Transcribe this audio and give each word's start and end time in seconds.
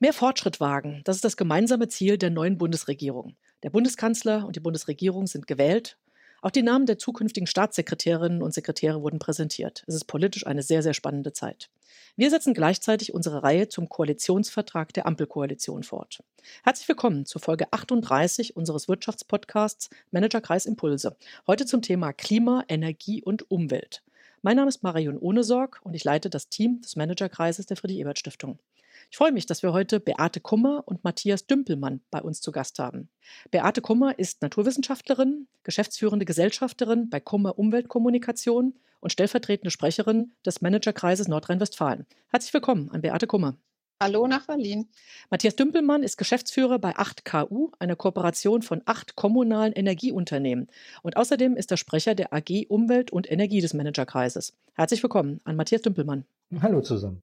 Mehr 0.00 0.12
Fortschritt 0.12 0.58
wagen, 0.58 1.02
das 1.04 1.16
ist 1.16 1.24
das 1.24 1.36
gemeinsame 1.36 1.88
Ziel 1.88 2.18
der 2.18 2.30
neuen 2.30 2.58
Bundesregierung. 2.58 3.36
Der 3.62 3.70
Bundeskanzler 3.70 4.44
und 4.44 4.56
die 4.56 4.60
Bundesregierung 4.60 5.28
sind 5.28 5.46
gewählt. 5.46 5.96
Auch 6.42 6.50
die 6.50 6.62
Namen 6.62 6.86
der 6.86 6.98
zukünftigen 6.98 7.46
Staatssekretärinnen 7.46 8.42
und 8.42 8.52
Sekretäre 8.52 9.02
wurden 9.02 9.20
präsentiert. 9.20 9.84
Es 9.86 9.94
ist 9.94 10.06
politisch 10.06 10.46
eine 10.46 10.62
sehr, 10.62 10.82
sehr 10.82 10.94
spannende 10.94 11.32
Zeit. 11.32 11.70
Wir 12.16 12.28
setzen 12.28 12.54
gleichzeitig 12.54 13.14
unsere 13.14 13.44
Reihe 13.44 13.68
zum 13.68 13.88
Koalitionsvertrag 13.88 14.92
der 14.92 15.06
Ampelkoalition 15.06 15.84
fort. 15.84 16.22
Herzlich 16.64 16.88
willkommen 16.88 17.24
zur 17.24 17.40
Folge 17.40 17.66
38 17.70 18.56
unseres 18.56 18.88
Wirtschaftspodcasts 18.88 19.90
Managerkreis 20.10 20.66
Impulse. 20.66 21.16
Heute 21.46 21.66
zum 21.66 21.82
Thema 21.82 22.12
Klima, 22.12 22.64
Energie 22.68 23.22
und 23.22 23.48
Umwelt. 23.50 24.02
Mein 24.42 24.56
Name 24.56 24.68
ist 24.68 24.82
Marion 24.82 25.18
Ohnesorg 25.18 25.80
und 25.84 25.94
ich 25.94 26.04
leite 26.04 26.28
das 26.28 26.48
Team 26.48 26.82
des 26.82 26.96
Managerkreises 26.96 27.66
der 27.66 27.76
Friedrich-Ebert-Stiftung. 27.76 28.58
Ich 29.14 29.18
freue 29.18 29.30
mich, 29.30 29.46
dass 29.46 29.62
wir 29.62 29.72
heute 29.72 30.00
Beate 30.00 30.40
Kummer 30.40 30.82
und 30.86 31.04
Matthias 31.04 31.46
Dümpelmann 31.46 32.00
bei 32.10 32.20
uns 32.20 32.40
zu 32.40 32.50
Gast 32.50 32.80
haben. 32.80 33.08
Beate 33.52 33.80
Kummer 33.80 34.18
ist 34.18 34.42
Naturwissenschaftlerin, 34.42 35.46
geschäftsführende 35.62 36.24
Gesellschafterin 36.24 37.10
bei 37.10 37.20
Kummer 37.20 37.56
Umweltkommunikation 37.56 38.74
und 38.98 39.12
stellvertretende 39.12 39.70
Sprecherin 39.70 40.32
des 40.44 40.62
Managerkreises 40.62 41.28
Nordrhein-Westfalen. 41.28 42.06
Herzlich 42.30 42.52
willkommen 42.52 42.90
an 42.90 43.02
Beate 43.02 43.28
Kummer. 43.28 43.56
Hallo 44.02 44.26
nach 44.26 44.48
Berlin. 44.48 44.88
Matthias 45.30 45.54
Dümpelmann 45.54 46.02
ist 46.02 46.16
Geschäftsführer 46.16 46.80
bei 46.80 46.96
8KU, 46.96 47.70
einer 47.78 47.94
Kooperation 47.94 48.62
von 48.62 48.82
acht 48.84 49.14
kommunalen 49.14 49.74
Energieunternehmen. 49.74 50.66
Und 51.02 51.16
außerdem 51.16 51.56
ist 51.56 51.70
er 51.70 51.76
Sprecher 51.76 52.16
der 52.16 52.32
AG 52.34 52.66
Umwelt 52.66 53.12
und 53.12 53.30
Energie 53.30 53.60
des 53.60 53.74
Managerkreises. 53.74 54.56
Herzlich 54.72 55.04
willkommen 55.04 55.40
an 55.44 55.54
Matthias 55.54 55.82
Dümpelmann. 55.82 56.24
Hallo 56.60 56.80
zusammen. 56.80 57.22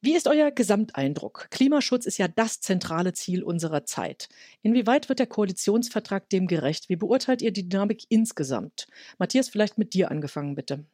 Wie 0.00 0.14
ist 0.14 0.28
euer 0.28 0.50
Gesamteindruck? 0.50 1.48
Klimaschutz 1.50 2.06
ist 2.06 2.18
ja 2.18 2.26
das 2.26 2.60
zentrale 2.60 3.12
Ziel 3.12 3.42
unserer 3.42 3.84
Zeit. 3.84 4.28
Inwieweit 4.62 5.08
wird 5.08 5.18
der 5.18 5.26
Koalitionsvertrag 5.26 6.28
dem 6.30 6.46
gerecht? 6.46 6.88
Wie 6.88 6.96
beurteilt 6.96 7.42
ihr 7.42 7.52
die 7.52 7.68
Dynamik 7.68 8.04
insgesamt? 8.08 8.86
Matthias, 9.18 9.48
vielleicht 9.48 9.76
mit 9.76 9.92
dir 9.92 10.10
angefangen, 10.10 10.54
bitte. 10.54 10.84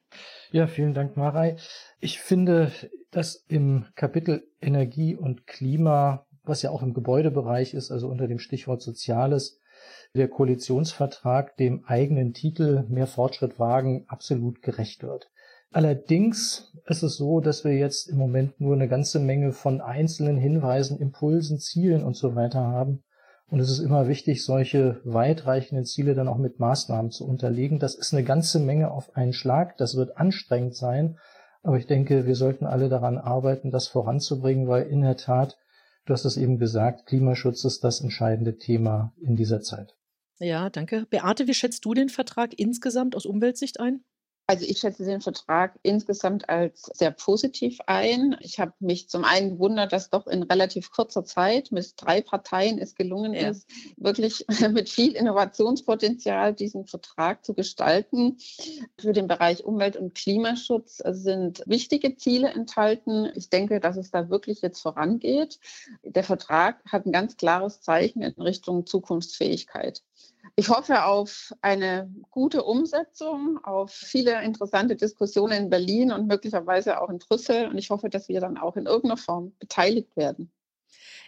Ja, 0.51 0.67
vielen 0.67 0.95
Dank, 0.95 1.17
Marei. 1.17 1.57
Ich 2.01 2.19
finde, 2.21 2.73
dass 3.11 3.45
im 3.49 3.87
Kapitel 3.95 4.49
Energie 4.61 5.15
und 5.15 5.47
Klima, 5.47 6.27
was 6.43 6.63
ja 6.63 6.71
auch 6.71 6.83
im 6.83 6.95
Gebäudebereich 6.95 7.75
ist, 7.75 7.91
also 7.93 8.09
unter 8.09 8.27
dem 8.27 8.39
Stichwort 8.39 8.83
Soziales, 8.83 9.61
der 10.15 10.29
Koalitionsvertrag 10.29 11.57
dem 11.57 11.85
eigenen 11.85 12.33
Titel 12.33 12.85
Mehr 12.89 13.07
Fortschritt 13.07 13.59
wagen 13.59 14.05
absolut 14.09 14.63
gerecht 14.63 15.03
wird. 15.03 15.31
Allerdings 15.77 16.73
ist 16.87 17.03
es 17.03 17.19
so, 17.19 17.41
dass 17.41 17.63
wir 17.63 17.77
jetzt 17.77 18.09
im 18.09 18.17
Moment 18.17 18.59
nur 18.63 18.75
eine 18.75 18.89
ganze 18.89 19.21
Menge 19.21 19.53
von 19.53 19.83
einzelnen 19.83 20.39
Hinweisen, 20.39 20.99
Impulsen, 20.99 21.59
Zielen 21.59 22.03
und 22.03 22.17
so 22.17 22.35
weiter 22.35 22.61
haben. 22.61 23.05
Und 23.49 23.61
es 23.61 23.69
ist 23.69 23.81
immer 23.81 24.09
wichtig, 24.09 24.43
solche 24.43 25.03
weitreichenden 25.05 25.85
Ziele 25.85 26.15
dann 26.15 26.29
auch 26.29 26.39
mit 26.39 26.59
Maßnahmen 26.59 27.11
zu 27.11 27.27
unterlegen. 27.29 27.79
Das 27.79 27.95
ist 27.95 28.15
eine 28.15 28.25
ganze 28.25 28.59
Menge 28.59 28.91
auf 28.91 29.15
einen 29.17 29.35
Schlag. 29.35 29.77
Das 29.77 29.99
wird 29.99 30.17
anstrengend 30.17 30.75
sein. 30.75 31.19
Aber 31.63 31.77
ich 31.77 31.87
denke, 31.87 32.25
wir 32.25 32.37
sollten 32.37 32.65
alle 32.65 32.89
daran 32.89 33.19
arbeiten, 33.19 33.71
das 33.71 33.87
voranzubringen, 33.87 34.69
weil 34.69 34.85
in 34.85 35.03
der 35.03 35.19
Tat, 35.19 35.59
du 36.07 36.15
hast 36.15 36.25
es 36.25 36.39
eben 36.39 36.59
gesagt, 36.59 37.05
Klimaschutz 37.05 37.67
ist 37.67 37.85
das 37.85 38.01
entscheidende 38.01 38.57
Thema 38.57 39.13
in 39.21 39.37
dieser 39.37 39.61
Zeit. 39.61 39.95
Ja, 40.39 40.71
danke. 40.71 41.05
Beate, 41.11 41.47
wie 41.47 41.55
schätzt 41.55 41.85
du 41.85 41.93
den 41.93 42.09
Vertrag 42.09 42.59
insgesamt 42.59 43.15
aus 43.15 43.27
Umweltsicht 43.27 43.79
ein? 43.79 44.07
Also 44.49 44.65
ich 44.65 44.79
schätze 44.79 45.05
den 45.05 45.21
Vertrag 45.21 45.77
insgesamt 45.83 46.49
als 46.49 46.83
sehr 46.95 47.11
positiv 47.11 47.79
ein. 47.87 48.37
Ich 48.41 48.61
habe 48.61 48.75
mich 48.79 49.09
zum 49.09 49.25
einen 49.25 49.55
gewundert, 49.55 49.93
dass 49.93 50.09
doch 50.09 50.29
in 50.29 50.45
relativ 50.45 50.93
kurzer 50.93 51.25
Zeit 51.25 51.73
mit 51.73 51.95
drei 51.97 52.21
Parteien 52.21 52.79
es 52.79 52.95
gelungen 52.95 53.35
ja. 53.35 53.51
ist, 53.51 53.69
wirklich 53.97 54.45
mit 54.71 54.89
viel 54.89 55.17
Innovationspotenzial 55.17 56.55
diesen 56.55 56.87
Vertrag 56.87 57.45
zu 57.45 57.55
gestalten. 57.55 58.37
Für 59.01 59.13
den 59.13 59.27
Bereich 59.27 59.65
Umwelt- 59.65 59.97
und 59.97 60.15
Klimaschutz 60.15 61.03
sind 61.05 61.65
wichtige 61.67 62.17
Ziele 62.17 62.49
enthalten. 62.51 63.29
Ich 63.35 63.51
denke, 63.51 63.81
dass 63.81 63.97
es 63.97 64.13
da 64.13 64.31
wirklich 64.31 64.63
jetzt 64.63 64.81
vorangeht. 64.81 65.59
Der 66.05 66.23
Vertrag 66.23 66.81
hat 66.87 67.05
ein 67.05 67.13
ganz 67.13 67.37
klares 67.37 67.81
Zeichen 67.81 68.23
in 68.23 68.41
Richtung 68.41 68.87
Zukunftsfähigkeit. 68.87 70.03
Ich 70.59 70.71
hoffe 70.71 71.05
auf 71.05 71.53
eine 71.61 72.11
gute 72.31 72.65
Umsetzung, 72.65 73.63
auf 73.63 73.93
viele 73.93 74.43
interessante 74.43 74.97
Diskussionen 74.97 75.65
in 75.65 75.71
Berlin 75.71 76.11
und 76.13 76.27
möglicherweise 76.27 76.99
auch 76.99 77.11
in 77.11 77.19
Brüssel. 77.19 77.69
Und 77.69 77.77
ich 77.77 77.91
hoffe, 77.91 78.09
dass 78.09 78.31
wir 78.31 78.41
dann 78.41 78.57
auch 78.57 78.77
in 78.77 78.87
irgendeiner 78.87 79.19
Form 79.19 79.53
beteiligt 79.59 80.17
werden. 80.17 80.51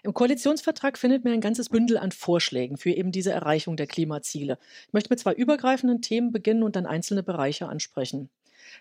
Im 0.02 0.14
Koalitionsvertrag 0.14 0.96
findet 0.96 1.24
man 1.24 1.34
ein 1.34 1.42
ganzes 1.42 1.68
Bündel 1.68 1.98
an 1.98 2.12
Vorschlägen 2.12 2.78
für 2.78 2.90
eben 2.90 3.12
diese 3.12 3.30
Erreichung 3.30 3.76
der 3.76 3.86
Klimaziele. 3.86 4.58
Ich 4.86 4.92
möchte 4.94 5.10
mit 5.10 5.20
zwei 5.20 5.34
übergreifenden 5.34 6.00
Themen 6.00 6.32
beginnen 6.32 6.62
und 6.62 6.74
dann 6.74 6.86
einzelne 6.86 7.22
Bereiche 7.22 7.68
ansprechen. 7.68 8.30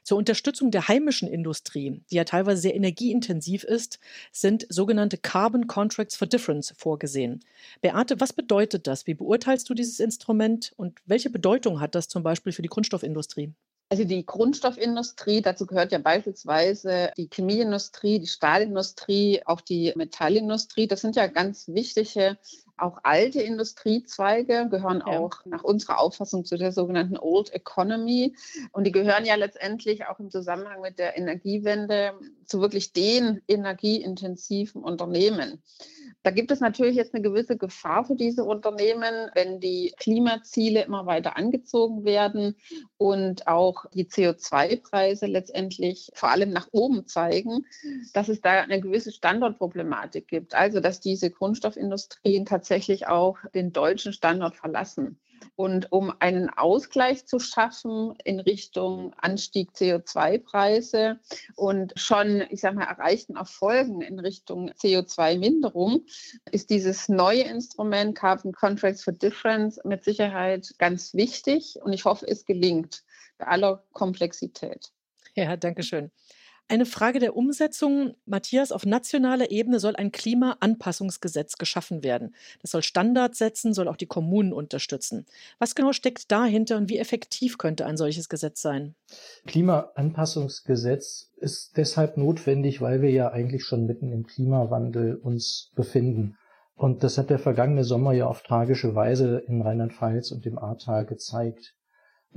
Zur 0.04 0.18
Unterstützung 0.18 0.72
der 0.72 0.88
heimischen 0.88 1.28
Industrie, 1.28 2.02
die 2.12 2.16
ja 2.16 2.24
teilweise 2.24 2.62
sehr 2.62 2.76
energieintensiv 2.76 3.64
ist, 3.64 4.00
sind 4.32 4.66
sogenannte 4.70 5.18
Carbon 5.18 5.68
Contracts 5.68 6.16
for 6.16 6.28
Difference 6.28 6.74
vorgesehen. 6.78 7.44
Beate, 7.82 8.20
was 8.20 8.34
bedeutet 8.34 8.88
das? 8.88 9.08
Wie 9.08 9.14
beurteilst 9.14 9.70
du 9.70 9.74
dieses 9.74 10.00
Instrument 10.00 10.74
und 10.78 11.00
welche 11.06 11.30
Bedeutung 11.30 11.80
hat 11.80 11.96
das 11.96 12.08
zum 12.08 12.24
Beispiel 12.24 12.54
für 12.54 12.62
die 12.62 12.70
Grundstoffindustrie? 12.70 13.54
Also 13.90 14.04
die 14.04 14.26
Grundstoffindustrie, 14.26 15.42
dazu 15.42 15.66
gehört 15.66 15.94
ja 15.94 16.00
beispielsweise 16.00 17.12
die 17.16 17.30
Chemieindustrie, 17.30 18.20
die 18.20 18.28
Stahlindustrie, 18.28 19.42
auch 19.46 19.62
die 19.62 19.94
Metallindustrie. 19.96 20.88
Das 20.88 21.00
sind 21.00 21.16
ja 21.16 21.28
ganz 21.28 21.70
wichtige, 21.70 22.38
auch 22.78 23.00
alte 23.04 23.42
Industriezweige, 23.42 24.68
gehören 24.70 25.04
ja. 25.06 25.20
auch 25.20 25.46
nach 25.46 25.64
unserer 25.64 26.00
Auffassung 26.00 26.46
zu 26.46 26.58
der 26.58 26.72
sogenannten 26.72 27.18
Old 27.18 27.54
Economy. 27.54 28.36
Und 28.72 28.86
die 28.86 28.92
gehören 28.92 29.26
ja 29.26 29.36
letztendlich 29.36 30.06
auch 30.06 30.20
im 30.20 30.30
Zusammenhang 30.30 30.82
mit 30.82 31.00
der 31.00 31.18
Energiewende 31.18 32.14
zu 32.46 32.62
wirklich 32.62 32.94
den 32.94 33.42
energieintensiven 33.48 34.84
Unternehmen. 34.84 35.62
Da 36.24 36.32
gibt 36.32 36.52
es 36.52 36.60
natürlich 36.60 36.96
jetzt 36.96 37.14
eine 37.14 37.24
gewisse 37.24 37.58
Gefahr 37.58 38.04
für 38.04 38.16
diese 38.16 38.44
Unternehmen, 38.44 39.30
wenn 39.34 39.60
die 39.60 39.94
Klimaziele 39.98 40.84
immer 40.84 41.06
weiter 41.06 41.38
angezogen 41.38 42.04
werden 42.04 42.56
und 42.98 43.48
auch 43.48 43.86
die 43.94 44.06
CO2-Preise 44.06 45.26
letztendlich 45.28 46.10
vor 46.14 46.30
allem 46.30 46.50
nach 46.50 46.68
oben 46.72 47.08
zeigen, 47.08 47.66
dass 48.14 48.30
es 48.30 48.42
da 48.42 48.62
eine 48.62 48.82
gewisse 48.82 49.12
Standortproblematik 49.12 50.28
gibt. 50.28 50.54
Also, 50.54 50.80
dass 50.80 51.00
diese 51.00 51.32
Grundstoffindustrien 51.32 52.46
tatsächlich 52.46 53.08
auch 53.08 53.38
den 53.54 53.72
deutschen 53.72 54.12
Standort 54.12 54.56
verlassen. 54.56 55.20
Und 55.58 55.92
um 55.92 56.14
einen 56.20 56.52
Ausgleich 56.52 57.26
zu 57.26 57.40
schaffen 57.40 58.14
in 58.24 58.40
Richtung 58.40 59.14
Anstieg 59.18 59.72
CO2-Preise 59.72 61.20
und 61.56 61.94
schon, 61.96 62.44
ich 62.52 62.62
sage 62.62 62.76
mal, 62.76 62.86
erreichten 62.86 63.38
Erfolgen 63.38 64.02
in 64.02 64.20
Richtung 64.20 64.70
CO2-Minderung, 64.70 66.06
ist 66.52 66.70
dieses 66.70 67.10
neue 67.10 67.42
Instrument 67.42 68.16
Carbon 68.16 68.54
Contracts 68.54 69.04
for 69.04 69.14
Difference 69.14 69.80
mit 69.84 70.04
Sicherheit 70.04 70.76
ganz 70.78 71.16
wichtig. 71.16 71.80
Und 71.82 71.92
ich 71.92 72.06
hoffe, 72.06 72.28
es 72.28 72.46
gelingt 72.46 73.04
bei 73.40 73.48
aller 73.48 73.84
Komplexität. 73.94 74.92
Ja, 75.34 75.58
danke 75.58 75.82
schön. 75.82 76.12
Eine 76.70 76.86
Frage 76.86 77.20
der 77.20 77.38
Umsetzung. 77.38 78.16
Matthias, 78.26 78.74
auf 78.74 78.86
nationaler 78.86 79.52
Ebene 79.52 79.80
soll 79.80 79.96
ein 79.96 80.12
Klimaanpassungsgesetz 80.12 81.58
geschaffen 81.58 82.04
werden. 82.04 82.36
Das 82.62 82.72
soll 82.72 82.84
Standards 82.84 83.38
setzen, 83.38 83.74
soll 83.74 83.88
auch 83.88 83.96
die 83.96 84.06
Kommunen 84.06 84.52
unterstützen. 84.52 85.26
Was 85.60 85.76
genau 85.76 85.94
steckt 85.94 86.30
dahinter 86.30 86.76
und 86.76 86.90
wie 86.90 86.98
effektiv 86.98 87.58
könnte 87.58 87.86
ein 87.86 87.96
solches 87.96 88.28
Gesetz 88.28 88.62
sein? 88.62 88.96
Klimaanpassungsgesetz 89.46 91.32
ist 91.38 91.78
deshalb 91.78 92.18
notwendig, 92.18 92.82
weil 92.82 93.02
wir 93.02 93.12
ja 93.12 93.32
eigentlich 93.32 93.64
schon 93.64 93.86
mitten 93.86 94.12
im 94.12 94.28
Klimawandel 94.28 95.16
uns 95.16 95.72
befinden. 95.76 96.36
Und 96.76 97.02
das 97.04 97.18
hat 97.18 97.30
der 97.30 97.40
vergangene 97.40 97.86
Sommer 97.86 98.12
ja 98.12 98.28
auf 98.28 98.44
tragische 98.44 98.94
Weise 98.94 99.42
in 99.48 99.62
Rheinland-Pfalz 99.62 100.32
und 100.32 100.44
dem 100.44 100.60
Ahrtal 100.60 101.06
gezeigt. 101.06 101.77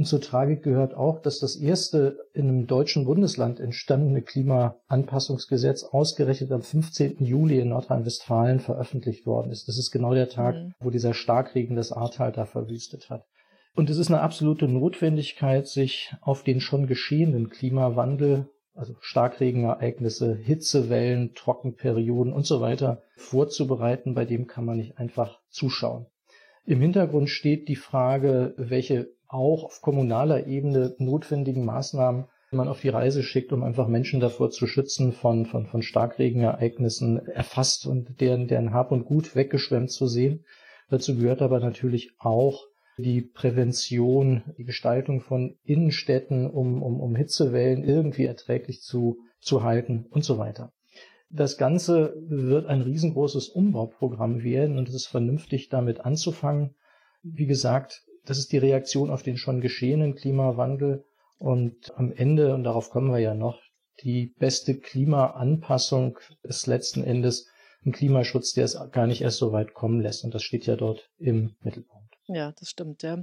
Und 0.00 0.06
zur 0.06 0.23
Tragik 0.23 0.62
gehört 0.62 0.94
auch, 0.94 1.20
dass 1.20 1.41
das 1.41 1.56
erste 1.56 2.26
in 2.32 2.49
einem 2.49 2.67
deutschen 2.67 3.05
Bundesland 3.05 3.61
entstandene 3.61 4.23
Klimaanpassungsgesetz 4.23 5.85
ausgerechnet 5.85 6.52
am 6.52 6.62
15. 6.62 7.23
Juli 7.23 7.61
in 7.61 7.69
Nordrhein-Westfalen 7.69 8.61
veröffentlicht 8.61 9.26
worden 9.26 9.50
ist. 9.50 9.69
Das 9.69 9.76
ist 9.76 9.91
genau 9.91 10.14
der 10.14 10.31
Tag, 10.31 10.55
mhm. 10.55 10.73
wo 10.81 10.88
dieser 10.88 11.12
Starkregen 11.12 11.76
das 11.76 11.93
Ahrtal 11.93 12.32
da 12.32 12.47
verwüstet 12.47 13.11
hat. 13.11 13.26
Und 13.75 13.91
es 13.91 13.99
ist 13.99 14.08
eine 14.08 14.23
absolute 14.23 14.69
Notwendigkeit, 14.69 15.69
sich 15.69 16.14
auf 16.23 16.44
den 16.44 16.62
schon 16.62 16.87
geschehenen 16.87 17.50
Klimawandel, 17.50 18.49
also 18.73 18.94
Starkregenereignisse, 19.00 20.35
Hitzewellen, 20.35 21.35
Trockenperioden 21.35 22.32
und 22.32 22.47
so 22.47 22.62
weiter 22.62 23.02
vorzubereiten. 23.19 24.14
Bei 24.14 24.25
dem 24.25 24.47
kann 24.47 24.64
man 24.64 24.79
nicht 24.79 24.97
einfach 24.97 25.41
zuschauen. 25.50 26.06
Im 26.64 26.81
Hintergrund 26.81 27.29
steht 27.29 27.69
die 27.69 27.76
Frage, 27.76 28.55
welche 28.56 29.11
auch 29.31 29.65
auf 29.65 29.81
kommunaler 29.81 30.47
Ebene 30.47 30.94
notwendigen 30.99 31.65
Maßnahmen 31.65 32.27
man 32.53 32.69
auf 32.69 32.81
die 32.81 32.88
Reise 32.88 33.23
schickt, 33.23 33.53
um 33.53 33.62
einfach 33.62 33.87
Menschen 33.87 34.21
davor 34.21 34.50
zu 34.50 34.67
schützen, 34.67 35.12
von, 35.12 35.47
von, 35.47 35.67
von 35.67 35.82
Starkregenereignissen 35.82 37.27
erfasst 37.27 37.87
und 37.87 38.21
deren, 38.21 38.49
deren 38.49 38.73
Hab 38.73 38.91
und 38.91 39.05
Gut 39.05 39.37
weggeschwemmt 39.37 39.91
zu 39.91 40.06
sehen. 40.06 40.44
Dazu 40.88 41.17
gehört 41.17 41.43
aber 41.43 41.61
natürlich 41.61 42.12
auch 42.19 42.65
die 42.99 43.23
Prävention, 43.23 44.43
die 44.59 44.65
Gestaltung 44.65 45.21
von 45.21 45.56
Innenstädten, 45.62 46.50
um, 46.50 46.83
um, 46.83 47.00
um 47.00 47.15
Hitzewellen 47.15 47.85
irgendwie 47.85 48.25
erträglich 48.25 48.83
zu, 48.83 49.19
zu 49.41 49.62
halten 49.62 50.06
und 50.11 50.25
so 50.25 50.38
weiter. 50.38 50.73
Das 51.31 51.56
Ganze 51.56 52.17
wird 52.26 52.67
ein 52.67 52.83
riesengroßes 52.83 53.49
Umbauprogramm 53.49 54.43
werden 54.43 54.76
und 54.76 54.88
es 54.88 54.94
ist 54.94 55.06
vernünftig, 55.06 55.69
damit 55.69 56.00
anzufangen. 56.00 56.75
Wie 57.23 57.47
gesagt, 57.47 58.03
das 58.25 58.39
ist 58.39 58.53
die 58.53 58.59
Reaktion 58.59 59.11
auf 59.11 59.23
den 59.23 59.37
schon 59.37 59.61
geschehenen 59.61 60.15
Klimawandel 60.15 61.05
und 61.39 61.93
am 61.97 62.13
Ende, 62.13 62.55
und 62.55 62.65
darauf 62.65 62.91
kommen 62.91 63.11
wir 63.11 63.19
ja 63.19 63.35
noch, 63.35 63.61
die 64.03 64.35
beste 64.39 64.79
Klimaanpassung 64.79 66.19
ist 66.43 66.67
letzten 66.67 67.05
Endes 67.05 67.49
ein 67.85 67.93
Klimaschutz, 67.93 68.53
der 68.53 68.65
es 68.65 68.79
gar 68.93 69.07
nicht 69.07 69.23
erst 69.23 69.39
so 69.39 69.53
weit 69.53 69.75
kommen 69.75 70.01
lässt. 70.01 70.25
Und 70.25 70.35
das 70.35 70.43
steht 70.43 70.67
ja 70.67 70.77
dort 70.77 71.11
im 71.19 71.57
Mittelpunkt. 71.63 72.15
Ja, 72.27 72.53
das 72.53 72.69
stimmt, 72.69 73.03
ja. 73.03 73.23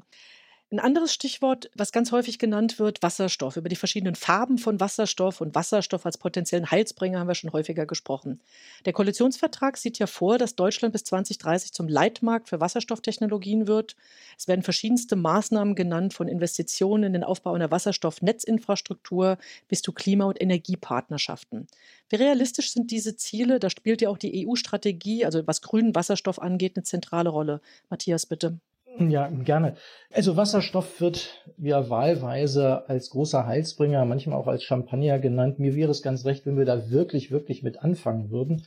Ein 0.70 0.80
anderes 0.82 1.14
Stichwort, 1.14 1.72
was 1.76 1.94
ganz 1.94 2.12
häufig 2.12 2.40
genannt 2.40 2.78
wird, 2.78 3.02
Wasserstoff. 3.02 3.56
Über 3.56 3.70
die 3.70 3.78
verschiedenen 3.78 4.16
Farben 4.16 4.58
von 4.58 4.82
Wasserstoff 4.82 5.40
und 5.40 5.56
Wasserstoff 5.56 6.06
als 6.06 6.18
potenziellen 6.18 6.70
Heilsbringer 6.70 7.20
haben 7.20 7.30
wir 7.30 7.36
schon 7.36 7.54
häufiger 7.54 7.86
gesprochen. 7.86 8.42
Der 8.84 8.92
Koalitionsvertrag 8.92 9.78
sieht 9.78 9.98
ja 9.98 10.08
vor, 10.08 10.38
dass 10.38 10.58
Deutschland 10.58 10.92
bis 10.92 11.06
2030 11.06 11.72
zum 11.72 11.88
Leitmarkt 11.88 12.50
für 12.50 12.60
Wasserstofftechnologien 12.60 13.66
wird. 13.66 13.96
Es 14.38 14.50
werden 14.50 14.62
verschiedenste 14.62 15.16
Maßnahmen 15.16 15.74
genannt, 15.74 16.14
von 16.14 16.28
Investitionen 16.28 17.04
in 17.06 17.14
den 17.14 17.24
Aufbau 17.24 17.54
einer 17.54 17.72
Wasserstoffnetzinfrastruktur 17.72 19.38
bis 19.70 19.82
zu 19.82 19.94
Klima- 19.94 20.26
und 20.26 20.42
Energiepartnerschaften. 20.42 21.68
Wie 22.10 22.18
realistisch 22.18 22.74
sind 22.74 22.92
diese 22.92 23.16
Ziele? 23.16 23.62
Da 23.62 23.70
spielt 23.70 24.02
ja 24.02 24.10
auch 24.10 24.18
die 24.18 24.46
EU-Strategie, 24.46 25.24
also 25.24 25.48
was 25.48 25.62
grünen 25.62 25.96
Wasserstoff 25.96 26.42
angeht, 26.42 26.76
eine 26.76 26.84
zentrale 26.84 27.30
Rolle. 27.30 27.62
Matthias, 27.90 28.26
bitte. 28.26 28.60
Ja, 29.00 29.28
gerne. 29.28 29.76
Also 30.12 30.38
Wasserstoff 30.38 31.00
wird 31.02 31.44
ja 31.58 31.90
wahlweise 31.90 32.90
als 32.90 33.10
großer 33.12 33.46
Heilsbringer, 33.46 34.06
manchmal 34.06 34.40
auch 34.40 34.48
als 34.48 34.64
Champagner 34.64 35.20
genannt. 35.20 35.60
Mir 35.60 35.76
wäre 35.76 35.92
es 35.92 36.02
ganz 36.02 36.26
recht, 36.26 36.46
wenn 36.46 36.58
wir 36.58 36.66
da 36.66 36.90
wirklich, 36.90 37.30
wirklich 37.30 37.62
mit 37.62 37.84
anfangen 37.84 38.32
würden. 38.32 38.64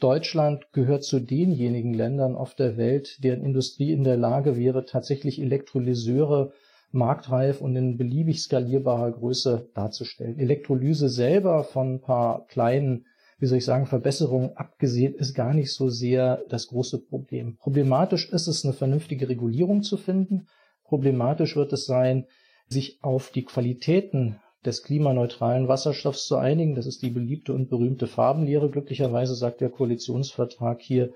Deutschland 0.00 0.72
gehört 0.72 1.04
zu 1.04 1.20
denjenigen 1.20 1.92
Ländern 1.92 2.36
auf 2.36 2.54
der 2.54 2.76
Welt, 2.76 3.22
deren 3.24 3.44
Industrie 3.44 3.92
in 3.92 4.04
der 4.04 4.16
Lage 4.16 4.56
wäre, 4.56 4.84
tatsächlich 4.84 5.40
Elektrolyseure 5.40 6.52
marktreif 6.90 7.60
und 7.60 7.76
in 7.76 7.98
beliebig 7.98 8.40
skalierbarer 8.40 9.12
Größe 9.12 9.68
darzustellen. 9.74 10.38
Elektrolyse 10.38 11.08
selber 11.08 11.64
von 11.64 11.94
ein 11.94 12.00
paar 12.00 12.46
kleinen 12.46 13.06
wie 13.38 13.46
soll 13.46 13.58
ich 13.58 13.64
sagen, 13.64 13.86
Verbesserungen 13.86 14.56
abgesehen, 14.56 15.14
ist 15.14 15.34
gar 15.34 15.54
nicht 15.54 15.72
so 15.72 15.88
sehr 15.88 16.42
das 16.48 16.66
große 16.66 16.98
Problem. 16.98 17.56
Problematisch 17.56 18.28
ist 18.30 18.48
es, 18.48 18.64
eine 18.64 18.74
vernünftige 18.74 19.28
Regulierung 19.28 19.82
zu 19.82 19.96
finden. 19.96 20.48
Problematisch 20.84 21.54
wird 21.54 21.72
es 21.72 21.86
sein, 21.86 22.26
sich 22.66 22.98
auf 23.02 23.30
die 23.30 23.44
Qualitäten 23.44 24.40
des 24.64 24.82
klimaneutralen 24.82 25.68
Wasserstoffs 25.68 26.26
zu 26.26 26.36
einigen. 26.36 26.74
Das 26.74 26.86
ist 26.86 27.02
die 27.02 27.10
beliebte 27.10 27.54
und 27.54 27.70
berühmte 27.70 28.08
Farbenlehre. 28.08 28.70
Glücklicherweise 28.70 29.36
sagt 29.36 29.60
der 29.60 29.70
Koalitionsvertrag 29.70 30.80
hier, 30.82 31.12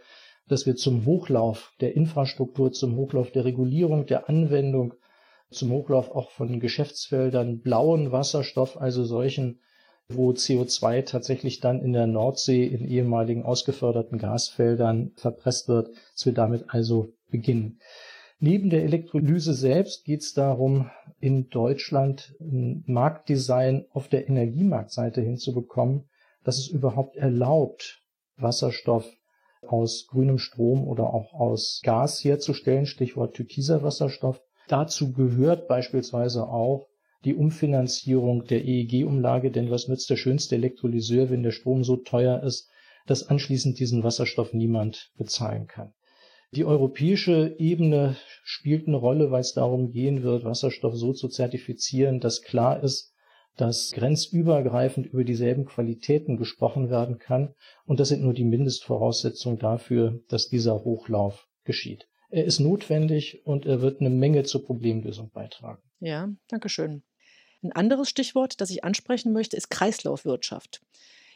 dass 0.48 0.64
wir 0.64 0.76
zum 0.76 1.04
Hochlauf 1.04 1.72
der 1.80 1.96
Infrastruktur, 1.96 2.72
zum 2.72 2.96
Hochlauf 2.96 3.32
der 3.32 3.44
Regulierung, 3.44 4.06
der 4.06 4.28
Anwendung, 4.28 4.94
zum 5.50 5.70
Hochlauf 5.70 6.10
auch 6.10 6.30
von 6.30 6.60
Geschäftsfeldern 6.60 7.60
blauen 7.60 8.12
Wasserstoff, 8.12 8.80
also 8.80 9.04
solchen 9.04 9.60
wo 10.08 10.30
CO2 10.30 11.04
tatsächlich 11.04 11.60
dann 11.60 11.80
in 11.80 11.92
der 11.92 12.06
Nordsee 12.06 12.64
in 12.64 12.86
ehemaligen 12.86 13.44
ausgeförderten 13.44 14.18
Gasfeldern 14.18 15.12
verpresst 15.16 15.68
wird, 15.68 15.90
dass 16.14 16.26
wir 16.26 16.32
damit 16.32 16.66
also 16.68 17.12
beginnen. 17.30 17.78
Neben 18.38 18.70
der 18.70 18.82
Elektrolyse 18.82 19.54
selbst 19.54 20.04
geht 20.04 20.22
es 20.22 20.34
darum, 20.34 20.90
in 21.20 21.48
Deutschland 21.48 22.34
ein 22.40 22.82
Marktdesign 22.86 23.86
auf 23.90 24.08
der 24.08 24.28
Energiemarktseite 24.28 25.20
hinzubekommen, 25.20 26.08
dass 26.42 26.58
es 26.58 26.66
überhaupt 26.66 27.16
erlaubt, 27.16 28.02
Wasserstoff 28.36 29.06
aus 29.64 30.08
grünem 30.08 30.38
Strom 30.38 30.88
oder 30.88 31.14
auch 31.14 31.32
aus 31.34 31.80
Gas 31.84 32.24
herzustellen, 32.24 32.86
Stichwort 32.86 33.34
türkiser 33.34 33.82
Wasserstoff. 33.84 34.42
Dazu 34.66 35.12
gehört 35.12 35.68
beispielsweise 35.68 36.48
auch 36.48 36.88
die 37.24 37.34
Umfinanzierung 37.34 38.44
der 38.44 38.64
EEG-Umlage, 38.64 39.50
denn 39.50 39.70
was 39.70 39.88
nützt 39.88 40.10
der 40.10 40.16
schönste 40.16 40.56
Elektrolyseur, 40.56 41.30
wenn 41.30 41.42
der 41.42 41.52
Strom 41.52 41.84
so 41.84 41.96
teuer 41.96 42.42
ist, 42.42 42.68
dass 43.06 43.28
anschließend 43.28 43.78
diesen 43.78 44.02
Wasserstoff 44.02 44.52
niemand 44.52 45.12
bezahlen 45.16 45.66
kann. 45.66 45.92
Die 46.54 46.64
europäische 46.64 47.56
Ebene 47.58 48.16
spielt 48.44 48.86
eine 48.86 48.96
Rolle, 48.96 49.30
weil 49.30 49.40
es 49.40 49.54
darum 49.54 49.90
gehen 49.90 50.22
wird, 50.22 50.44
Wasserstoff 50.44 50.94
so 50.96 51.12
zu 51.12 51.28
zertifizieren, 51.28 52.20
dass 52.20 52.42
klar 52.42 52.82
ist, 52.82 53.14
dass 53.56 53.92
grenzübergreifend 53.92 55.06
über 55.06 55.24
dieselben 55.24 55.64
Qualitäten 55.64 56.36
gesprochen 56.36 56.90
werden 56.90 57.18
kann. 57.18 57.54
Und 57.84 58.00
das 58.00 58.08
sind 58.08 58.22
nur 58.22 58.34
die 58.34 58.44
Mindestvoraussetzungen 58.44 59.58
dafür, 59.58 60.20
dass 60.28 60.48
dieser 60.48 60.84
Hochlauf 60.84 61.48
geschieht. 61.64 62.06
Er 62.30 62.44
ist 62.44 62.60
notwendig 62.60 63.42
und 63.44 63.66
er 63.66 63.82
wird 63.82 64.00
eine 64.00 64.10
Menge 64.10 64.42
zur 64.44 64.64
Problemlösung 64.64 65.30
beitragen. 65.30 65.82
Ja, 66.00 66.30
danke 66.48 66.68
schön. 66.68 67.02
Ein 67.62 67.72
anderes 67.72 68.08
Stichwort, 68.08 68.60
das 68.60 68.70
ich 68.70 68.84
ansprechen 68.84 69.32
möchte, 69.32 69.56
ist 69.56 69.70
Kreislaufwirtschaft. 69.70 70.80